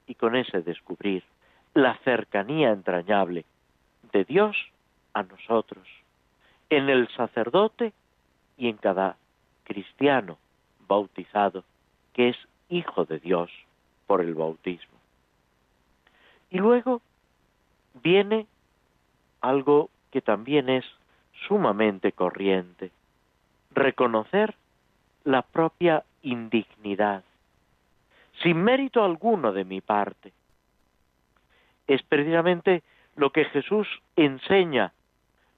[0.06, 1.22] y con ese descubrir
[1.72, 3.44] la cercanía entrañable
[4.12, 4.56] de Dios
[5.12, 5.86] a nosotros,
[6.68, 7.92] en el sacerdote
[8.58, 9.16] y en cada
[9.62, 10.36] cristiano
[10.88, 11.64] bautizado,
[12.12, 12.36] que es
[12.68, 13.50] hijo de Dios
[14.06, 14.98] por el bautismo.
[16.50, 17.00] Y luego
[18.02, 18.46] viene
[19.40, 20.84] algo que también es
[21.48, 22.90] sumamente corriente,
[23.72, 24.54] reconocer
[25.24, 27.24] la propia indignidad,
[28.42, 30.32] sin mérito alguno de mi parte.
[31.86, 32.82] Es precisamente
[33.16, 33.86] lo que Jesús
[34.16, 34.92] enseña,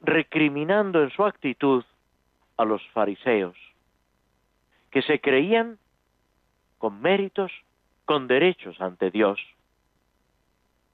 [0.00, 1.85] recriminando en su actitud
[2.56, 3.56] a los fariseos,
[4.90, 5.78] que se creían
[6.78, 7.52] con méritos,
[8.07, 9.38] con derechos ante Dios.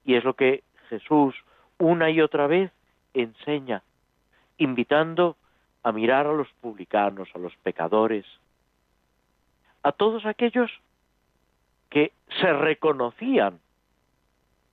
[0.03, 1.33] Y es lo que Jesús
[1.77, 2.71] una y otra vez
[3.13, 3.83] enseña,
[4.57, 5.37] invitando
[5.83, 8.25] a mirar a los publicanos, a los pecadores,
[9.83, 10.71] a todos aquellos
[11.89, 13.59] que se reconocían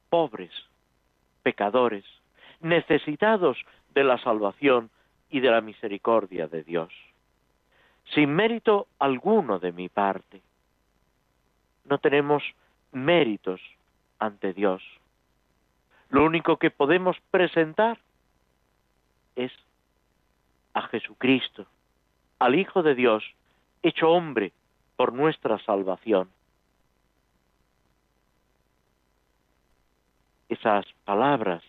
[0.08, 0.52] pobres,
[1.42, 2.04] pecadores,
[2.60, 3.58] necesitados
[3.94, 4.90] de la salvación
[5.30, 6.92] y de la misericordia de Dios,
[8.14, 10.42] sin mérito alguno de mi parte.
[11.90, 12.44] No tenemos
[12.92, 13.60] méritos
[14.20, 14.80] ante Dios.
[16.08, 17.98] Lo único que podemos presentar
[19.34, 19.52] es
[20.72, 21.66] a Jesucristo,
[22.38, 23.24] al Hijo de Dios,
[23.82, 24.52] hecho hombre
[24.96, 26.30] por nuestra salvación.
[30.48, 31.64] Esas palabras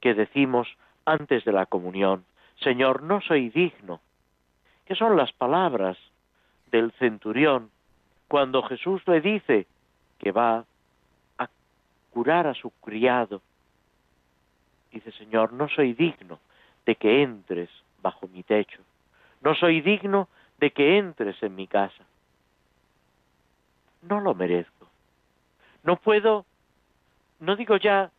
[0.00, 0.66] que decimos
[1.04, 2.24] antes de la comunión,
[2.64, 4.00] Señor, no soy digno,
[4.86, 5.96] que son las palabras
[6.72, 7.70] del centurión
[8.30, 9.66] cuando Jesús le dice
[10.20, 10.64] que va
[11.36, 11.48] a
[12.12, 13.42] curar a su criado.
[14.92, 16.38] Dice, Señor, no soy digno
[16.86, 17.68] de que entres
[18.00, 18.80] bajo mi techo.
[19.40, 22.04] No soy digno de que entres en mi casa.
[24.02, 24.86] No lo merezco.
[25.82, 26.46] No puedo,
[27.40, 28.12] no digo ya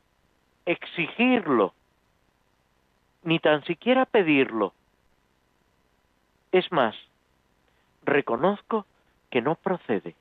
[0.66, 1.74] exigirlo,
[3.24, 4.74] ni tan siquiera pedirlo.
[6.52, 6.98] Es más,
[8.04, 8.86] reconozco
[9.32, 10.14] que no procede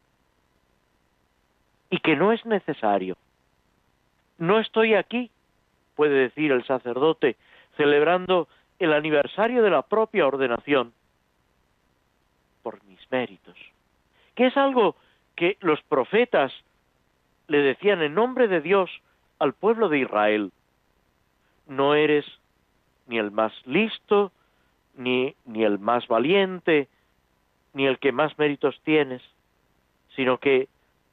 [1.90, 3.16] y que no es necesario.
[4.38, 5.30] No estoy aquí,
[5.96, 7.36] puede decir el sacerdote,
[7.76, 10.94] celebrando el aniversario de la propia ordenación,
[12.62, 13.56] por mis méritos,
[14.34, 14.96] que es algo
[15.34, 16.52] que los profetas
[17.48, 18.90] le decían en nombre de Dios
[19.38, 20.52] al pueblo de Israel.
[21.66, 22.24] No eres
[23.06, 24.30] ni el más listo,
[24.96, 26.88] ni, ni el más valiente,
[27.72, 29.22] ni el que más méritos tienes,
[30.16, 30.68] sino que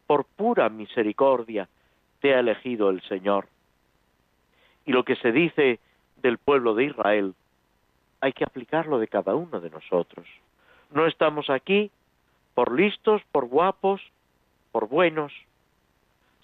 [0.07, 1.67] por pura misericordia
[2.21, 3.47] te ha elegido el Señor.
[4.85, 5.79] Y lo que se dice
[6.21, 7.35] del pueblo de Israel,
[8.21, 10.25] hay que aplicarlo de cada uno de nosotros.
[10.91, 11.91] No estamos aquí
[12.55, 14.01] por listos, por guapos,
[14.71, 15.31] por buenos,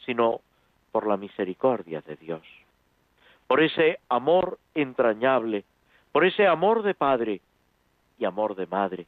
[0.05, 0.41] sino
[0.91, 2.43] por la misericordia de Dios,
[3.47, 5.63] por ese amor entrañable,
[6.11, 7.41] por ese amor de padre
[8.19, 9.07] y amor de madre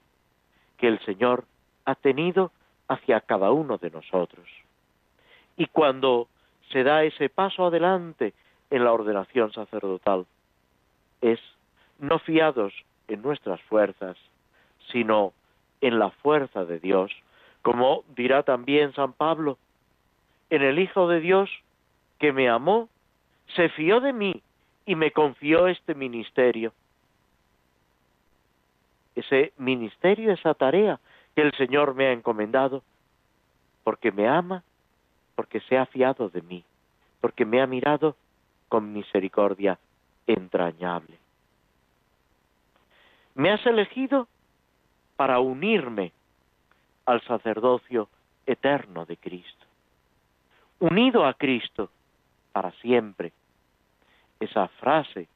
[0.77, 1.45] que el Señor
[1.85, 2.51] ha tenido
[2.87, 4.45] hacia cada uno de nosotros.
[5.57, 6.27] Y cuando
[6.71, 8.33] se da ese paso adelante
[8.69, 10.25] en la ordenación sacerdotal,
[11.21, 11.39] es
[11.99, 12.73] no fiados
[13.07, 14.17] en nuestras fuerzas,
[14.91, 15.33] sino
[15.81, 17.11] en la fuerza de Dios,
[17.61, 19.57] como dirá también San Pablo,
[20.49, 21.49] en el Hijo de Dios
[22.19, 22.89] que me amó,
[23.55, 24.41] se fió de mí
[24.85, 26.73] y me confió este ministerio.
[29.15, 30.99] Ese ministerio, esa tarea
[31.35, 32.83] que el Señor me ha encomendado,
[33.83, 34.63] porque me ama,
[35.35, 36.63] porque se ha fiado de mí,
[37.21, 38.15] porque me ha mirado
[38.69, 39.77] con misericordia
[40.27, 41.17] entrañable.
[43.35, 44.27] Me has elegido
[45.15, 46.11] para unirme
[47.05, 48.09] al sacerdocio
[48.45, 49.65] eterno de Cristo.
[50.79, 51.89] Unido a Cristo
[52.51, 53.31] para siempre.
[54.39, 55.27] Esa frase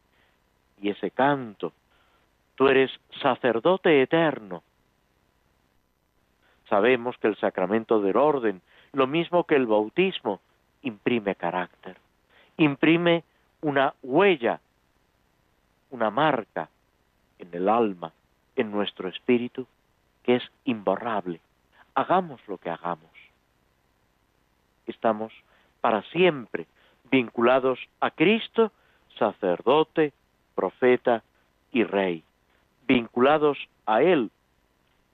[0.82, 1.74] y ese canto,
[2.60, 2.92] tú eres
[3.22, 4.64] sacerdote eterno.
[6.68, 10.42] Sabemos que el sacramento del orden, lo mismo que el bautismo,
[10.82, 11.96] imprime carácter,
[12.58, 13.24] imprime
[13.62, 14.60] una huella,
[15.92, 16.68] una marca
[17.38, 18.12] en el alma,
[18.58, 19.66] en nuestro espíritu,
[20.24, 21.40] que es imborrable.
[21.96, 23.16] Hagamos lo que hagamos.
[24.86, 25.32] Estamos
[25.80, 26.68] para siempre
[27.10, 28.74] vinculados a Cristo,
[29.18, 30.12] sacerdote,
[30.56, 31.24] profeta
[31.72, 32.26] y rey,
[32.90, 34.32] vinculados a Él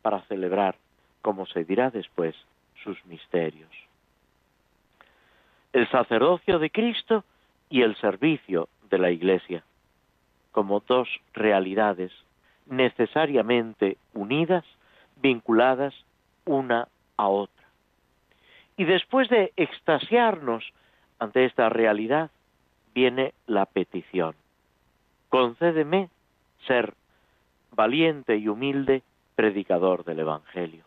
[0.01, 0.75] para celebrar,
[1.21, 2.33] como se dirá después,
[2.83, 3.69] sus misterios.
[5.73, 7.25] El sacerdocio de Cristo
[7.69, 9.61] y el servicio de la Iglesia,
[10.53, 12.13] como dos realidades
[12.65, 14.63] necesariamente unidas,
[15.17, 15.93] vinculadas
[16.45, 17.65] una a otra.
[18.77, 20.63] Y después de extasiarnos
[21.19, 22.31] ante esta realidad,
[22.93, 24.33] viene la petición.
[25.27, 26.09] Concédeme
[26.67, 26.93] ser
[27.75, 29.03] valiente y humilde
[29.35, 30.83] predicador del Evangelio.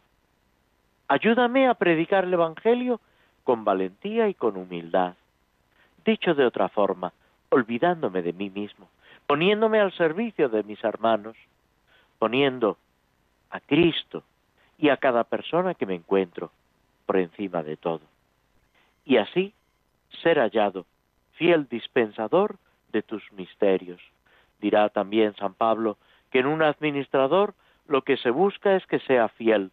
[1.09, 3.01] Ayúdame a predicar el Evangelio
[3.45, 5.15] con valentía y con humildad.
[6.05, 7.13] Dicho de otra forma,
[7.51, 8.89] olvidándome de mí mismo,
[9.27, 11.37] poniéndome al servicio de mis hermanos,
[12.19, 12.77] poniendo
[13.51, 14.23] a Cristo
[14.79, 16.51] y a cada persona que me encuentro
[17.07, 18.03] por encima de todo.
[19.05, 19.55] Y así
[20.23, 20.85] ser hallado
[21.33, 22.57] fiel dispensador
[22.93, 24.01] de tus misterios.
[24.61, 25.97] Dirá también San Pablo
[26.31, 27.55] que en un administrador
[27.87, 29.71] lo que se busca es que sea fiel.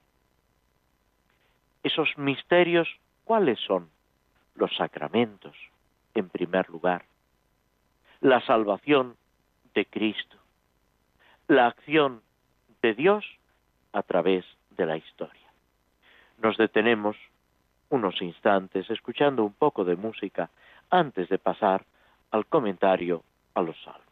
[1.84, 2.88] Esos misterios,
[3.26, 3.90] ¿cuáles son?
[4.56, 5.56] Los sacramentos,
[6.14, 7.06] en primer lugar.
[8.22, 9.16] La salvación
[9.74, 10.38] de Cristo.
[11.48, 12.22] La acción
[12.82, 13.26] de Dios
[13.92, 15.52] a través de la historia.
[16.42, 17.18] Nos detenemos
[17.90, 20.50] unos instantes escuchando un poco de música
[20.90, 21.86] antes de pasar
[22.32, 23.24] al comentario
[23.54, 24.06] a los salmos.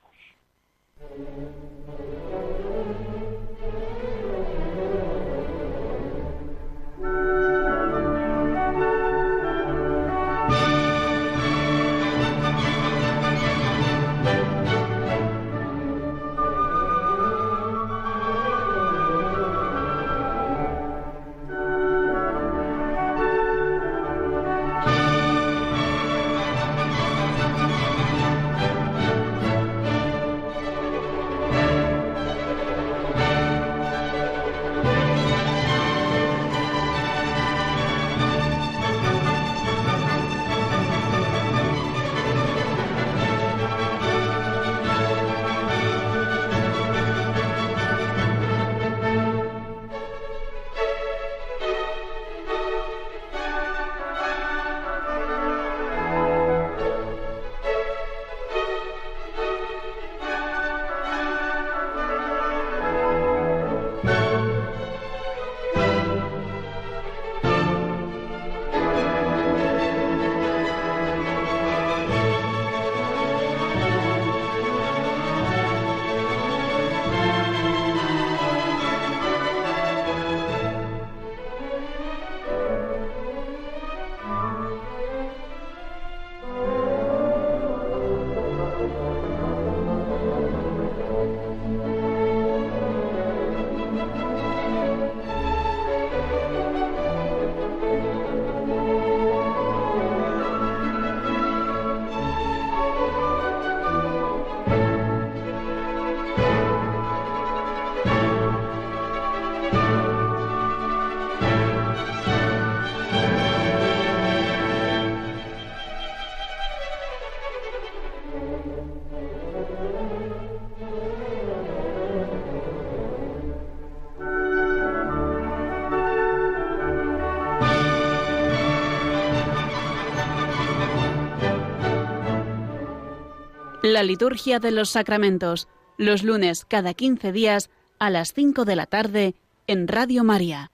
[133.85, 135.67] La liturgia de los sacramentos,
[135.97, 137.69] los lunes cada 15 días
[137.99, 139.33] a las 5 de la tarde
[139.67, 140.71] en Radio María.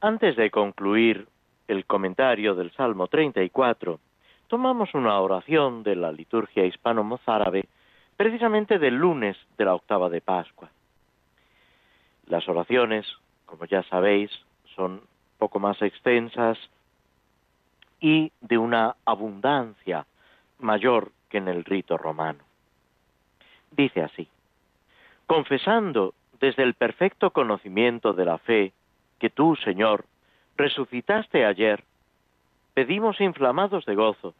[0.00, 1.28] Antes de concluir
[1.68, 4.00] el comentario del Salmo 34,
[4.48, 7.68] tomamos una oración de la liturgia hispano-mozárabe
[8.16, 10.72] precisamente del lunes de la octava de Pascua.
[12.26, 13.06] Las oraciones,
[13.46, 14.32] como ya sabéis,
[14.74, 15.02] son
[15.38, 16.58] poco más extensas
[18.00, 20.04] y de una abundancia
[20.58, 22.44] mayor que en el rito romano.
[23.70, 24.28] Dice así,
[25.26, 28.72] confesando desde el perfecto conocimiento de la fe
[29.18, 30.04] que tú, Señor,
[30.56, 31.84] resucitaste ayer,
[32.74, 34.34] pedimos inflamados de gozo,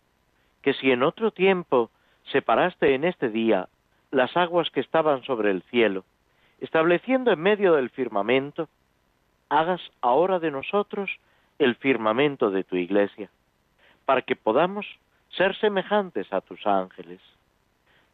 [0.62, 1.90] que si en otro tiempo
[2.32, 3.68] separaste en este día
[4.10, 6.04] las aguas que estaban sobre el cielo,
[6.60, 8.68] estableciendo en medio del firmamento,
[9.48, 11.10] hagas ahora de nosotros
[11.58, 13.30] el firmamento de tu iglesia,
[14.04, 14.86] para que podamos
[15.36, 17.20] ser semejantes a tus ángeles,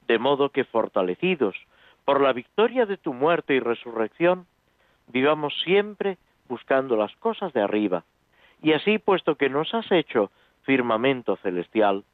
[0.07, 1.57] de modo que fortalecidos
[2.05, 4.47] por la victoria de tu muerte y resurrección,
[5.09, 8.05] vivamos siempre buscando las cosas de arriba,
[8.63, 10.31] y así, puesto que nos has hecho
[10.63, 12.05] firmamento celestial,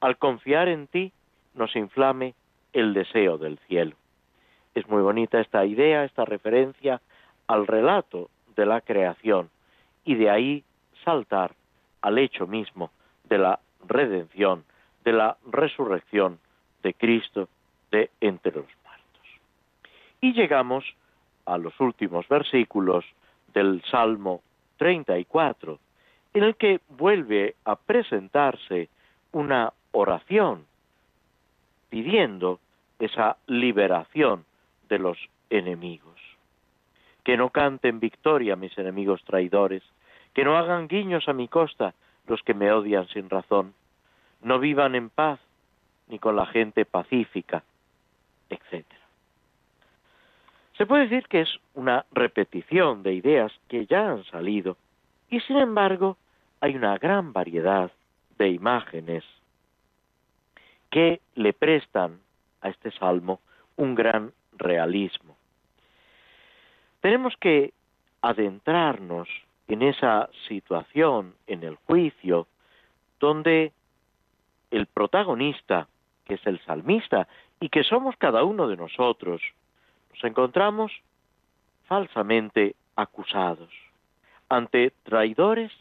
[0.00, 1.12] al confiar en ti,
[1.54, 2.34] nos inflame
[2.72, 3.96] el deseo del cielo.
[4.74, 7.00] Es muy bonita esta idea, esta referencia
[7.46, 9.50] al relato de la creación,
[10.04, 10.64] y de ahí
[11.04, 11.54] saltar
[12.00, 12.90] al hecho mismo
[13.28, 14.64] de la redención,
[15.04, 16.38] de la resurrección
[16.82, 17.48] de Cristo
[17.90, 19.26] de entre los muertos.
[20.20, 20.84] Y llegamos
[21.46, 23.04] a los últimos versículos
[23.52, 24.42] del Salmo
[24.78, 25.78] 34,
[26.34, 28.88] en el que vuelve a presentarse
[29.32, 30.64] una oración
[31.88, 32.58] pidiendo
[32.98, 34.44] esa liberación
[34.88, 35.18] de los
[35.50, 36.20] enemigos.
[37.24, 39.82] Que no canten victoria mis enemigos traidores,
[40.32, 41.94] que no hagan guiños a mi costa
[42.26, 43.74] los que me odian sin razón,
[44.42, 45.40] no vivan en paz
[46.08, 47.62] ni con la gente pacífica,
[48.50, 48.84] etc.
[50.76, 54.76] Se puede decir que es una repetición de ideas que ya han salido
[55.30, 56.16] y sin embargo
[56.60, 57.90] hay una gran variedad
[58.38, 59.24] de imágenes
[60.90, 62.20] que le prestan
[62.60, 63.40] a este salmo
[63.76, 65.36] un gran realismo.
[67.00, 67.72] Tenemos que
[68.20, 69.28] adentrarnos
[69.68, 72.46] en esa situación, en el juicio,
[73.20, 73.72] donde
[74.70, 75.88] el protagonista,
[76.24, 77.28] que es el salmista,
[77.60, 79.40] y que somos cada uno de nosotros,
[80.12, 80.92] nos encontramos
[81.86, 83.70] falsamente acusados
[84.48, 85.72] ante traidores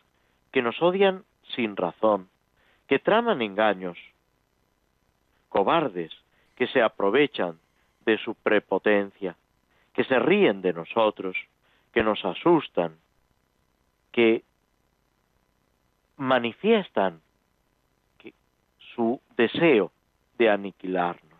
[0.51, 1.23] que nos odian
[1.55, 2.29] sin razón,
[2.88, 3.97] que traman engaños,
[5.49, 6.11] cobardes
[6.55, 7.59] que se aprovechan
[8.05, 9.36] de su prepotencia,
[9.93, 11.36] que se ríen de nosotros,
[11.93, 12.95] que nos asustan,
[14.12, 14.43] que
[16.18, 17.22] manifiestan
[18.95, 19.91] su deseo
[20.38, 21.32] de aniquilarnos.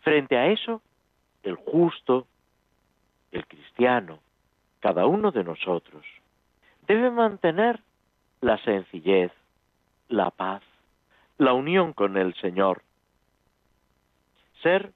[0.00, 0.82] Frente a eso,
[1.42, 2.26] el justo,
[3.32, 4.18] el cristiano,
[4.80, 6.04] cada uno de nosotros,
[6.86, 7.80] debe mantener
[8.40, 9.32] la sencillez,
[10.08, 10.62] la paz,
[11.38, 12.82] la unión con el Señor,
[14.62, 14.92] ser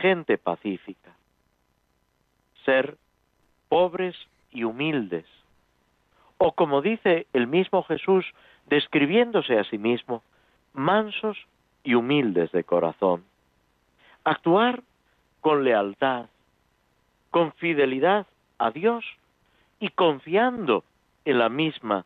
[0.00, 1.14] gente pacífica,
[2.64, 2.96] ser
[3.68, 4.16] pobres
[4.50, 5.26] y humildes,
[6.38, 8.24] o como dice el mismo Jesús
[8.66, 10.22] describiéndose a sí mismo,
[10.72, 11.38] mansos
[11.84, 13.24] y humildes de corazón.
[14.24, 14.82] Actuar
[15.40, 16.26] con lealtad,
[17.30, 18.26] con fidelidad
[18.58, 19.04] a Dios
[19.78, 20.84] y confiando
[21.24, 22.04] en la misma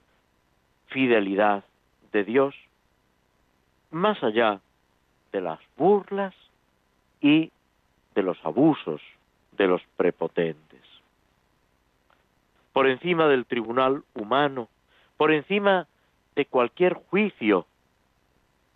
[0.88, 1.64] fidelidad
[2.12, 2.54] de Dios,
[3.90, 4.60] más allá
[5.32, 6.34] de las burlas
[7.20, 7.50] y
[8.14, 9.00] de los abusos
[9.56, 10.89] de los prepotentes.
[12.80, 14.70] Por encima del tribunal humano,
[15.18, 15.86] por encima
[16.34, 17.66] de cualquier juicio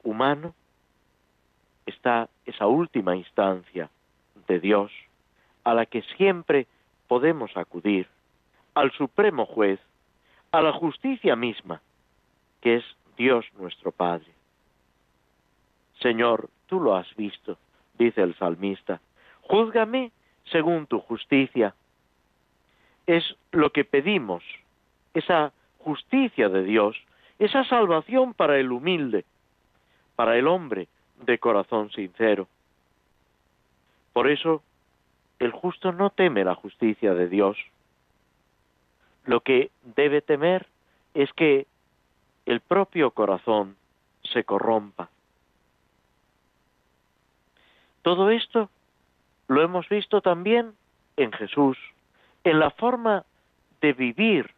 [0.02, 0.54] humano
[1.86, 3.88] está esa última instancia
[4.46, 4.92] de Dios
[5.64, 6.66] a la que siempre
[7.08, 8.06] podemos acudir,
[8.74, 9.80] al Supremo Juez,
[10.52, 11.80] a la justicia misma,
[12.60, 12.84] que es
[13.16, 14.30] Dios nuestro Padre.
[16.02, 17.56] Señor, tú lo has visto,
[17.98, 19.00] dice el salmista,
[19.40, 20.12] júzgame
[20.52, 21.74] según tu justicia.
[23.06, 24.42] Es lo que pedimos,
[25.12, 26.96] esa justicia de Dios,
[27.38, 29.24] esa salvación para el humilde,
[30.16, 30.88] para el hombre
[31.24, 32.48] de corazón sincero.
[34.12, 34.62] Por eso,
[35.38, 37.58] el justo no teme la justicia de Dios.
[39.24, 40.66] Lo que debe temer
[41.14, 41.66] es que
[42.46, 43.76] el propio corazón
[44.22, 45.08] se corrompa.
[48.02, 48.68] Todo esto
[49.48, 50.74] lo hemos visto también
[51.16, 51.78] en Jesús,
[52.44, 53.24] en la forma
[53.80, 54.50] de vivir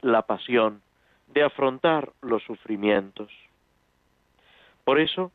[0.00, 0.82] la pasión,
[1.28, 3.30] de afrontar los sufrimientos.
[4.84, 5.30] Por eso,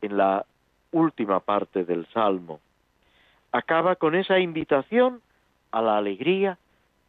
[0.00, 0.46] en la
[0.92, 2.60] última parte del Salmo,
[3.52, 5.20] acaba con esa invitación
[5.70, 6.58] a la alegría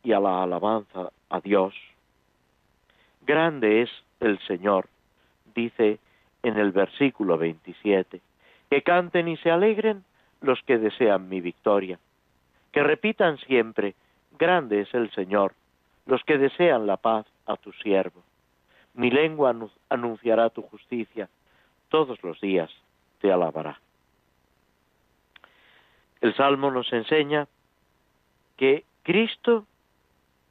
[0.04, 1.74] y a la alabanza a Dios.
[3.26, 4.88] Grande es el Señor,
[5.54, 6.00] dice
[6.44, 8.22] en el versículo 27,
[8.70, 10.04] que canten y se alegren
[10.42, 11.98] los que desean mi victoria,
[12.76, 13.96] que repitan siempre,
[14.38, 15.54] grande es el Señor,
[16.06, 18.22] los que desean la paz a tu siervo.
[18.96, 19.56] Mi lengua
[19.88, 21.30] anunciará tu justicia,
[21.88, 22.70] todos los días
[23.22, 23.80] te alabará.
[26.20, 27.48] El Salmo nos enseña
[28.58, 29.66] que Cristo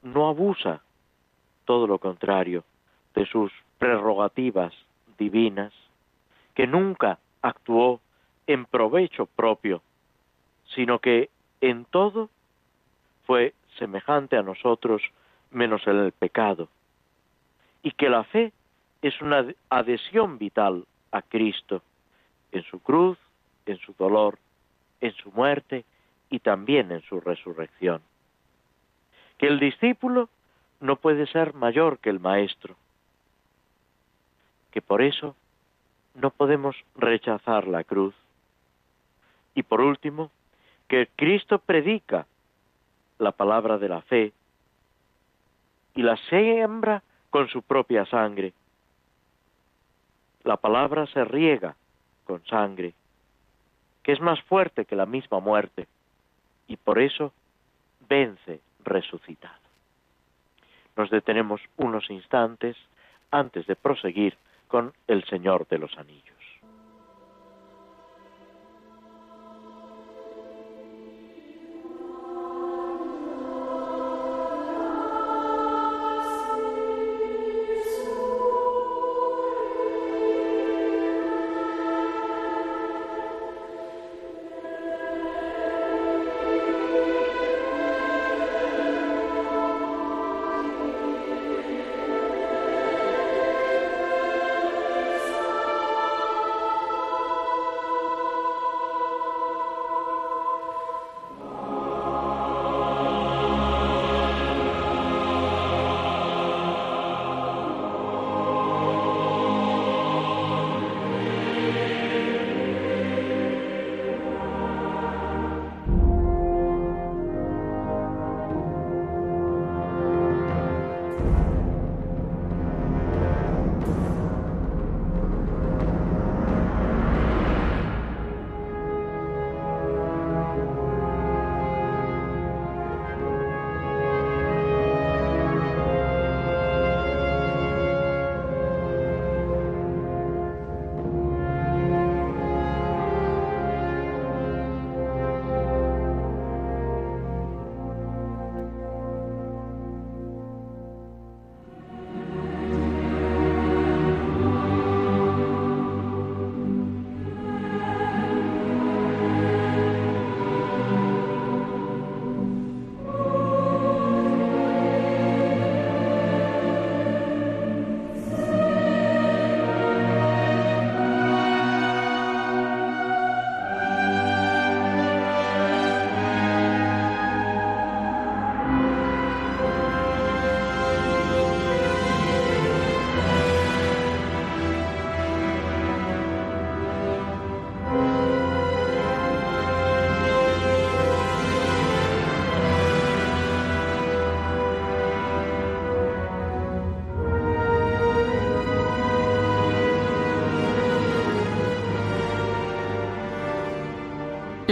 [0.01, 0.81] no abusa,
[1.67, 2.65] todo lo contrario,
[3.15, 4.73] de sus prerrogativas
[5.19, 5.75] divinas,
[6.55, 8.01] que nunca actuó
[8.47, 9.83] en provecho propio,
[10.75, 11.29] sino que
[11.71, 12.29] en todo
[13.27, 15.03] fue semejante a nosotros
[15.51, 16.69] menos en el pecado,
[17.83, 18.53] y que la fe
[19.01, 21.83] es una adhesión vital a Cristo,
[22.53, 23.19] en su cruz,
[23.67, 24.39] en su dolor,
[25.01, 25.85] en su muerte
[26.29, 28.03] y también en su resurrección.
[29.39, 30.29] Que el discípulo
[30.81, 32.77] no puede ser mayor que el maestro,
[34.71, 35.35] que por eso
[36.15, 38.15] no podemos rechazar la cruz.
[39.55, 40.31] Y por último,
[40.89, 42.27] que Cristo predica
[43.19, 44.33] la palabra de la fe
[45.95, 48.53] y la siembra con su propia sangre.
[50.43, 51.75] La palabra se riega
[52.25, 52.95] con sangre,
[54.03, 55.87] que es más fuerte que la misma muerte,
[56.69, 57.33] y por eso
[58.09, 59.65] vence resucitado.
[60.97, 62.77] Nos detenemos unos instantes
[63.31, 64.37] antes de proseguir
[64.69, 66.34] con el Señor de los Anillos.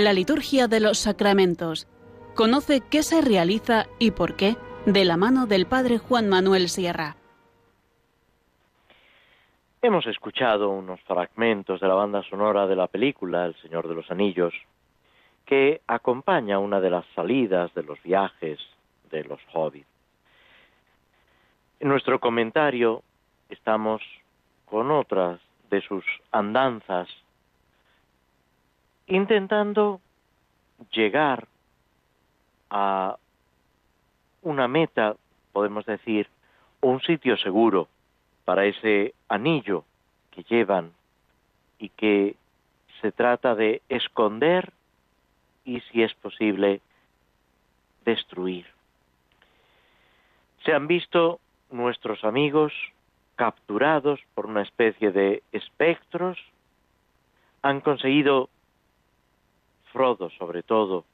[0.02, 1.86] La liturgia de los sacramentos.
[2.34, 7.14] Conoce qué se realiza y por qué de la mano del Padre Juan Manuel Sierra.
[9.80, 14.10] Hemos escuchado unos fragmentos de la banda sonora de la película El Señor de los
[14.10, 14.52] Anillos,
[15.46, 18.58] que acompaña una de las salidas de los viajes
[19.08, 19.86] de los hobbits.
[21.78, 23.04] En nuestro comentario
[23.50, 24.02] estamos
[24.66, 25.38] con otras
[25.70, 27.08] de sus andanzas
[29.16, 30.00] intentando
[30.90, 31.46] llegar
[32.70, 33.16] a
[34.42, 35.16] una meta,
[35.52, 36.28] podemos decir,
[36.80, 37.88] un sitio seguro
[38.44, 39.84] para ese anillo
[40.30, 40.92] que llevan
[41.78, 42.36] y que
[43.00, 44.72] se trata de esconder
[45.64, 46.80] y, si es posible,
[48.04, 48.66] destruir.
[50.64, 51.40] Se han visto
[51.70, 52.72] nuestros amigos
[53.36, 56.38] capturados por una especie de espectros,
[57.62, 58.48] han conseguido,
[59.92, 61.04] Frodo sobre todo,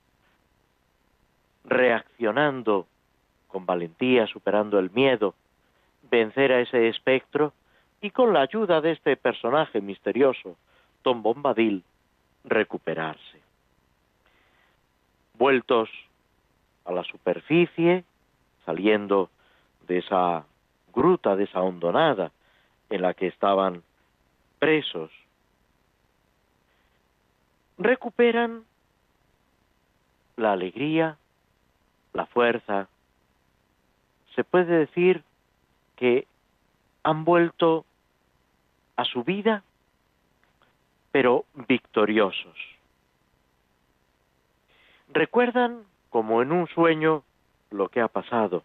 [1.64, 2.87] reaccionando
[3.49, 5.35] con valentía, superando el miedo,
[6.11, 7.53] vencer a ese espectro
[8.01, 10.57] y con la ayuda de este personaje misterioso,
[11.03, 11.83] Tom Bombadil,
[12.45, 13.41] recuperarse.
[15.35, 15.89] Vueltos
[16.85, 18.05] a la superficie,
[18.64, 19.31] saliendo
[19.87, 20.45] de esa
[20.95, 22.31] gruta, de esa hondonada
[22.91, 23.83] en la que estaban
[24.59, 25.11] presos,
[27.79, 28.64] recuperan
[30.37, 31.16] la alegría,
[32.12, 32.89] la fuerza.
[34.35, 35.22] Se puede decir
[35.97, 36.26] que
[37.03, 37.85] han vuelto
[38.97, 39.62] a su vida,
[41.12, 42.57] pero victoriosos.
[45.11, 47.22] Recuerdan como en un sueño
[47.70, 48.62] lo que ha pasado.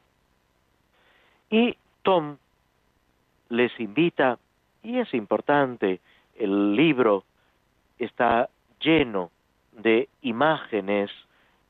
[1.50, 2.38] Y Tom
[3.50, 4.40] les invita,
[4.82, 6.02] y es importante,
[6.36, 7.24] el libro
[8.00, 8.50] está
[8.84, 9.32] lleno
[9.72, 11.10] de imágenes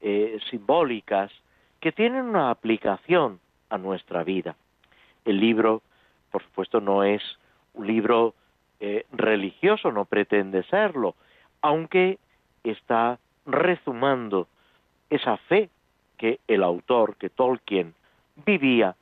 [0.02, 1.32] eh, simbólicas
[1.80, 3.40] que tienen una aplicación
[3.70, 4.56] a nuestra vida.
[5.26, 5.82] El libro,
[6.32, 7.22] por supuesto, no es
[7.74, 8.34] un libro
[8.80, 11.16] eh, religioso, no pretende serlo,
[11.62, 12.20] aunque
[12.64, 14.48] está rezumando
[15.10, 15.70] esa fe
[16.18, 17.94] que el autor, que Tolkien,
[18.46, 18.96] vivía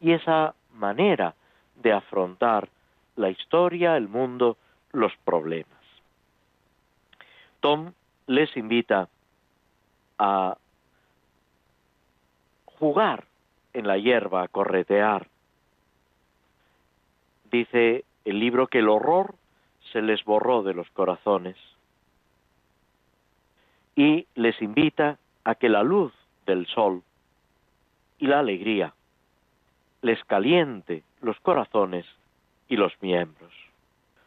[0.00, 1.34] y esa manera
[1.76, 2.68] de afrontar
[3.16, 4.56] la historia, el mundo,
[4.92, 5.79] los problemas.
[7.60, 7.92] Tom
[8.26, 9.08] les invita
[10.18, 10.56] a
[12.64, 13.24] jugar
[13.72, 15.28] en la hierba, a corretear.
[17.50, 19.34] Dice el libro que el horror
[19.92, 21.56] se les borró de los corazones
[23.96, 26.12] y les invita a que la luz
[26.46, 27.02] del sol
[28.18, 28.94] y la alegría
[30.02, 32.06] les caliente los corazones
[32.68, 33.52] y los miembros.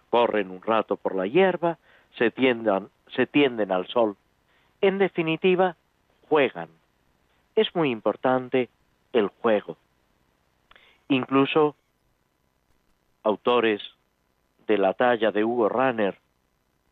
[0.10, 1.78] Corren un rato por la hierba,
[2.18, 4.18] se, tiendan, se tienden al sol.
[4.82, 5.76] En definitiva,
[6.30, 6.70] juegan.
[7.56, 8.70] Es muy importante
[9.14, 9.78] el juego.
[11.08, 11.76] Incluso
[13.24, 13.82] autores
[14.68, 16.18] de la talla de Hugo Ranner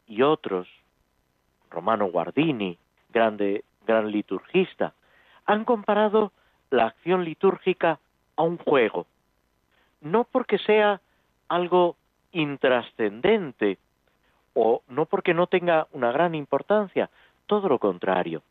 [0.07, 0.67] y otros,
[1.69, 2.77] Romano Guardini,
[3.09, 4.93] grande, gran liturgista,
[5.45, 6.31] han comparado
[6.69, 7.99] la acción litúrgica
[8.35, 9.07] a un juego,
[10.01, 11.01] no porque sea
[11.47, 11.95] algo
[12.31, 13.77] intrascendente
[14.53, 17.09] o no porque no tenga una gran importancia,
[17.45, 18.41] todo lo contrario.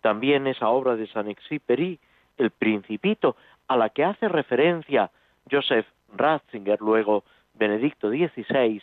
[0.00, 1.98] También esa obra de San Exupéry,
[2.36, 5.10] El Principito, a la que hace referencia
[5.50, 7.24] Joseph Ratzinger, luego
[7.54, 8.82] Benedicto XVI,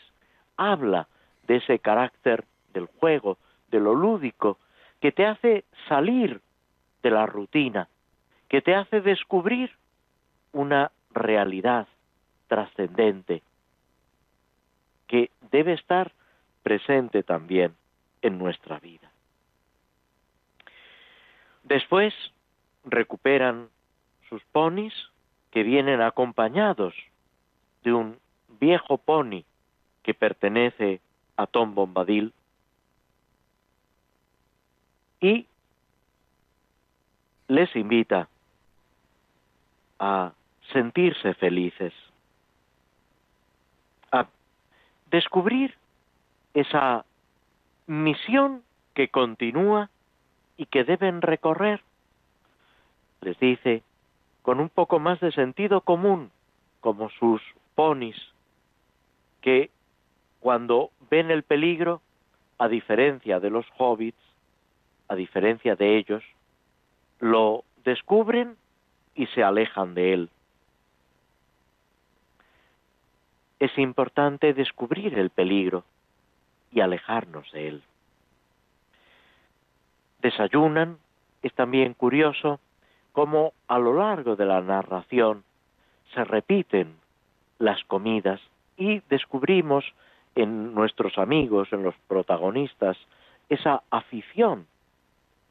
[0.58, 1.08] habla
[1.48, 2.44] de ese carácter
[2.74, 3.38] del juego,
[3.72, 4.58] de lo lúdico,
[5.00, 6.42] que te hace salir
[7.02, 7.88] de la rutina,
[8.50, 9.72] que te hace descubrir
[10.52, 11.88] una realidad
[12.48, 13.42] trascendente
[15.08, 16.12] que debe estar
[16.66, 17.76] presente también
[18.24, 19.12] en nuestra vida.
[21.64, 22.12] Después
[22.84, 23.70] recuperan
[24.30, 24.92] sus ponis
[25.52, 26.96] que vienen acompañados
[27.84, 28.18] de un
[28.60, 29.44] viejo pony
[30.02, 31.02] que pertenece
[31.38, 32.34] a Tom Bombadil
[35.22, 35.46] y
[37.48, 38.28] les invita
[40.00, 40.34] a
[40.74, 41.94] sentirse felices,
[44.12, 44.26] a
[45.12, 45.76] descubrir
[46.56, 47.06] esa
[47.86, 48.64] misión
[48.96, 49.90] que continúa
[50.58, 51.82] y que deben recorrer.
[53.22, 53.84] Les dice,
[54.42, 56.32] con un poco más de sentido común,
[56.80, 57.42] como sus
[57.76, 58.16] ponis,
[59.42, 59.70] que
[60.40, 62.02] cuando ven el peligro,
[62.58, 64.18] a diferencia de los hobbits,
[65.10, 66.24] a diferencia de ellos,
[67.20, 68.56] lo descubren
[69.14, 70.30] y se alejan de él.
[73.60, 75.84] Es importante descubrir el peligro
[76.76, 77.84] y alejarnos de él.
[80.22, 80.98] Desayunan,
[81.42, 82.60] es también curioso
[83.14, 85.44] cómo a lo largo de la narración
[86.14, 86.98] se repiten
[87.60, 88.42] las comidas
[88.78, 89.86] y descubrimos
[90.36, 92.98] en nuestros amigos, en los protagonistas,
[93.48, 94.68] esa afición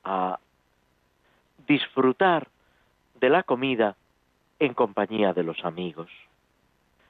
[0.05, 0.39] a
[1.67, 2.49] disfrutar
[3.19, 3.97] de la comida
[4.59, 6.11] en compañía de los amigos.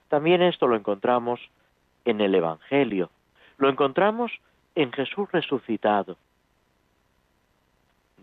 [0.09, 1.41] También esto lo encontramos
[2.05, 3.11] en el Evangelio,
[3.59, 4.33] lo encontramos
[4.75, 6.17] en Jesús resucitado.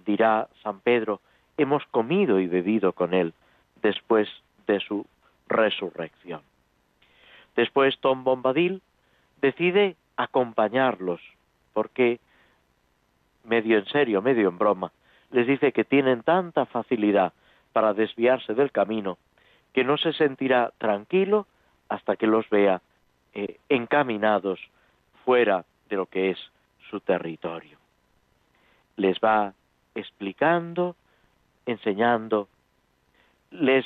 [0.06, 1.22] Dirá San Pedro,
[1.58, 3.34] hemos comido y bebido con él
[3.82, 4.28] después
[4.68, 5.06] de su
[5.48, 6.42] resurrección.
[7.56, 8.82] Después Tom Bombadil
[9.42, 11.22] decide acompañarlos
[11.74, 12.20] porque,
[13.44, 14.92] medio en serio, medio en broma,
[15.32, 17.34] les dice que tienen tanta facilidad
[17.74, 19.18] para desviarse del camino
[19.74, 21.48] que no se sentirá tranquilo
[21.90, 22.82] hasta que los vea
[23.34, 24.60] eh, encaminados
[25.32, 26.38] fuera de lo que es
[26.90, 27.78] su territorio.
[28.98, 29.54] Les va
[29.96, 30.98] explicando,
[31.66, 32.50] enseñando,
[33.50, 33.86] les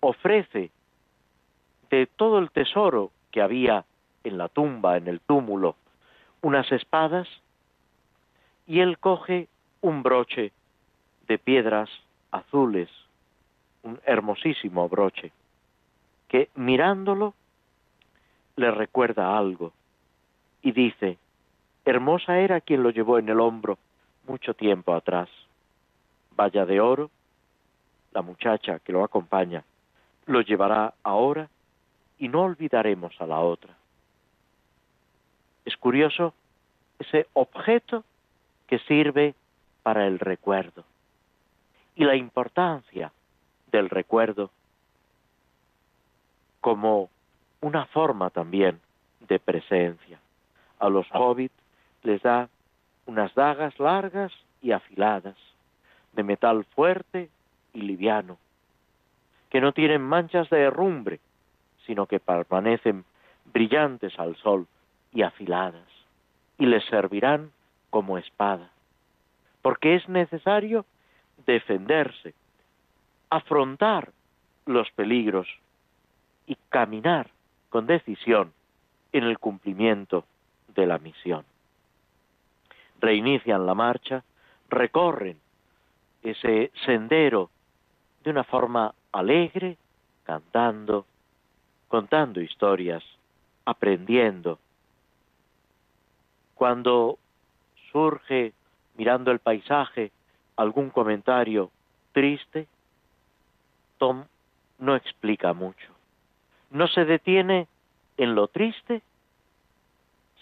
[0.00, 0.70] ofrece
[1.90, 3.84] de todo el tesoro que había
[4.24, 5.76] en la tumba, en el túmulo,
[6.40, 7.28] unas espadas,
[8.66, 9.46] y él coge
[9.82, 10.52] un broche
[11.26, 11.90] de piedras
[12.30, 12.88] azules,
[13.82, 15.32] un hermosísimo broche,
[16.28, 17.34] que mirándolo
[18.56, 19.74] le recuerda algo
[20.68, 21.16] y dice,
[21.86, 23.78] hermosa era quien lo llevó en el hombro
[24.26, 25.30] mucho tiempo atrás.
[26.36, 27.10] Vaya de oro,
[28.12, 29.64] la muchacha que lo acompaña,
[30.26, 31.48] lo llevará ahora
[32.18, 33.74] y no olvidaremos a la otra.
[35.64, 36.34] Es curioso
[36.98, 38.04] ese objeto
[38.66, 39.34] que sirve
[39.82, 40.84] para el recuerdo
[41.96, 43.10] y la importancia
[43.72, 44.50] del recuerdo
[46.60, 47.08] como
[47.62, 48.78] una forma también
[49.20, 50.20] de presencia.
[50.78, 51.54] A los hobbits
[52.02, 52.48] les da
[53.06, 55.36] unas dagas largas y afiladas,
[56.12, 57.30] de metal fuerte
[57.72, 58.38] y liviano,
[59.50, 61.20] que no tienen manchas de herrumbre,
[61.86, 63.04] sino que permanecen
[63.46, 64.66] brillantes al sol
[65.12, 65.88] y afiladas,
[66.58, 67.50] y les servirán
[67.90, 68.70] como espada,
[69.62, 70.84] porque es necesario
[71.46, 72.34] defenderse,
[73.30, 74.10] afrontar
[74.66, 75.48] los peligros
[76.46, 77.30] y caminar
[77.70, 78.52] con decisión
[79.12, 80.24] en el cumplimiento
[80.78, 81.44] de la misión.
[83.00, 84.22] Reinician la marcha,
[84.70, 85.38] recorren
[86.22, 87.50] ese sendero
[88.22, 89.76] de una forma alegre,
[90.24, 91.04] cantando,
[91.88, 93.02] contando historias,
[93.64, 94.58] aprendiendo.
[96.54, 97.18] Cuando
[97.90, 98.52] surge,
[98.96, 100.12] mirando el paisaje,
[100.56, 101.70] algún comentario
[102.12, 102.66] triste,
[103.98, 104.24] Tom
[104.78, 105.88] no explica mucho.
[106.70, 107.66] No se detiene
[108.16, 109.02] en lo triste,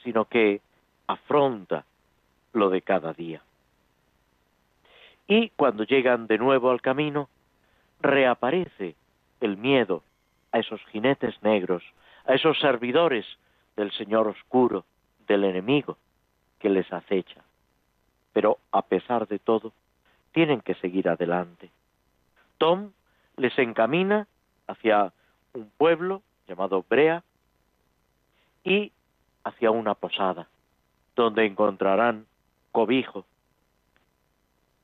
[0.07, 0.61] sino que
[1.09, 1.85] afronta
[2.53, 3.43] lo de cada día.
[5.27, 7.29] Y cuando llegan de nuevo al camino,
[8.01, 8.95] reaparece
[9.41, 10.05] el miedo
[10.53, 11.83] a esos jinetes negros,
[12.25, 13.27] a esos servidores
[13.75, 14.85] del Señor oscuro,
[15.27, 15.97] del enemigo
[16.61, 17.43] que les acecha.
[18.33, 19.73] Pero a pesar de todo,
[20.31, 21.69] tienen que seguir adelante.
[22.59, 22.93] Tom
[23.37, 24.29] les encamina
[24.69, 25.13] hacia
[25.53, 27.25] un pueblo llamado Brea
[28.63, 28.93] y
[29.47, 30.49] hacia una posada,
[31.15, 32.27] donde encontrarán
[32.73, 33.25] cobijo.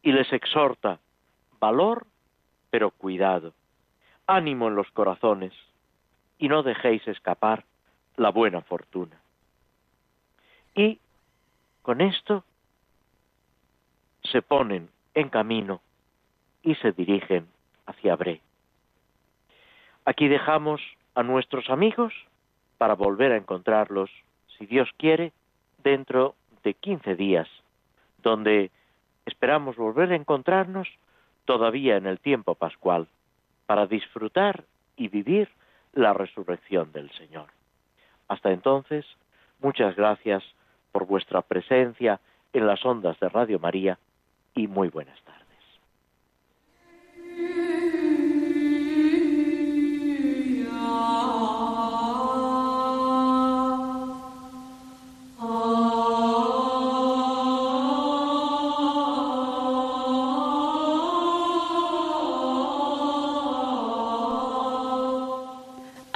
[0.03, 1.01] Y les exhorta
[1.59, 2.07] valor,
[2.71, 3.55] pero cuidado,
[4.29, 5.53] ánimo en los corazones,
[6.39, 7.65] y no dejéis escapar
[8.17, 9.21] la buena fortuna.
[10.77, 11.01] Y
[11.83, 12.45] con esto
[14.23, 15.81] se ponen en camino
[16.63, 17.49] y se dirigen
[17.87, 18.41] hacia Bre.
[20.05, 20.81] Aquí dejamos
[21.17, 22.15] a nuestros amigos
[22.79, 24.09] para volver a encontrarlos,
[24.63, 25.33] si Dios quiere,
[25.83, 27.49] dentro de 15 días
[28.23, 28.71] donde
[29.27, 30.89] esperamos volver a encontrarnos
[31.47, 33.09] todavía en el tiempo pascual,
[33.67, 34.63] para disfrutar
[34.97, 35.49] y vivir
[35.95, 37.47] la resurrección del Señor.
[38.29, 39.05] Hasta entonces,
[39.61, 40.45] muchas gracias
[40.93, 42.21] por vuestra presencia
[42.53, 43.99] en las ondas de Radio María
[44.55, 45.42] y muy buenas tardes.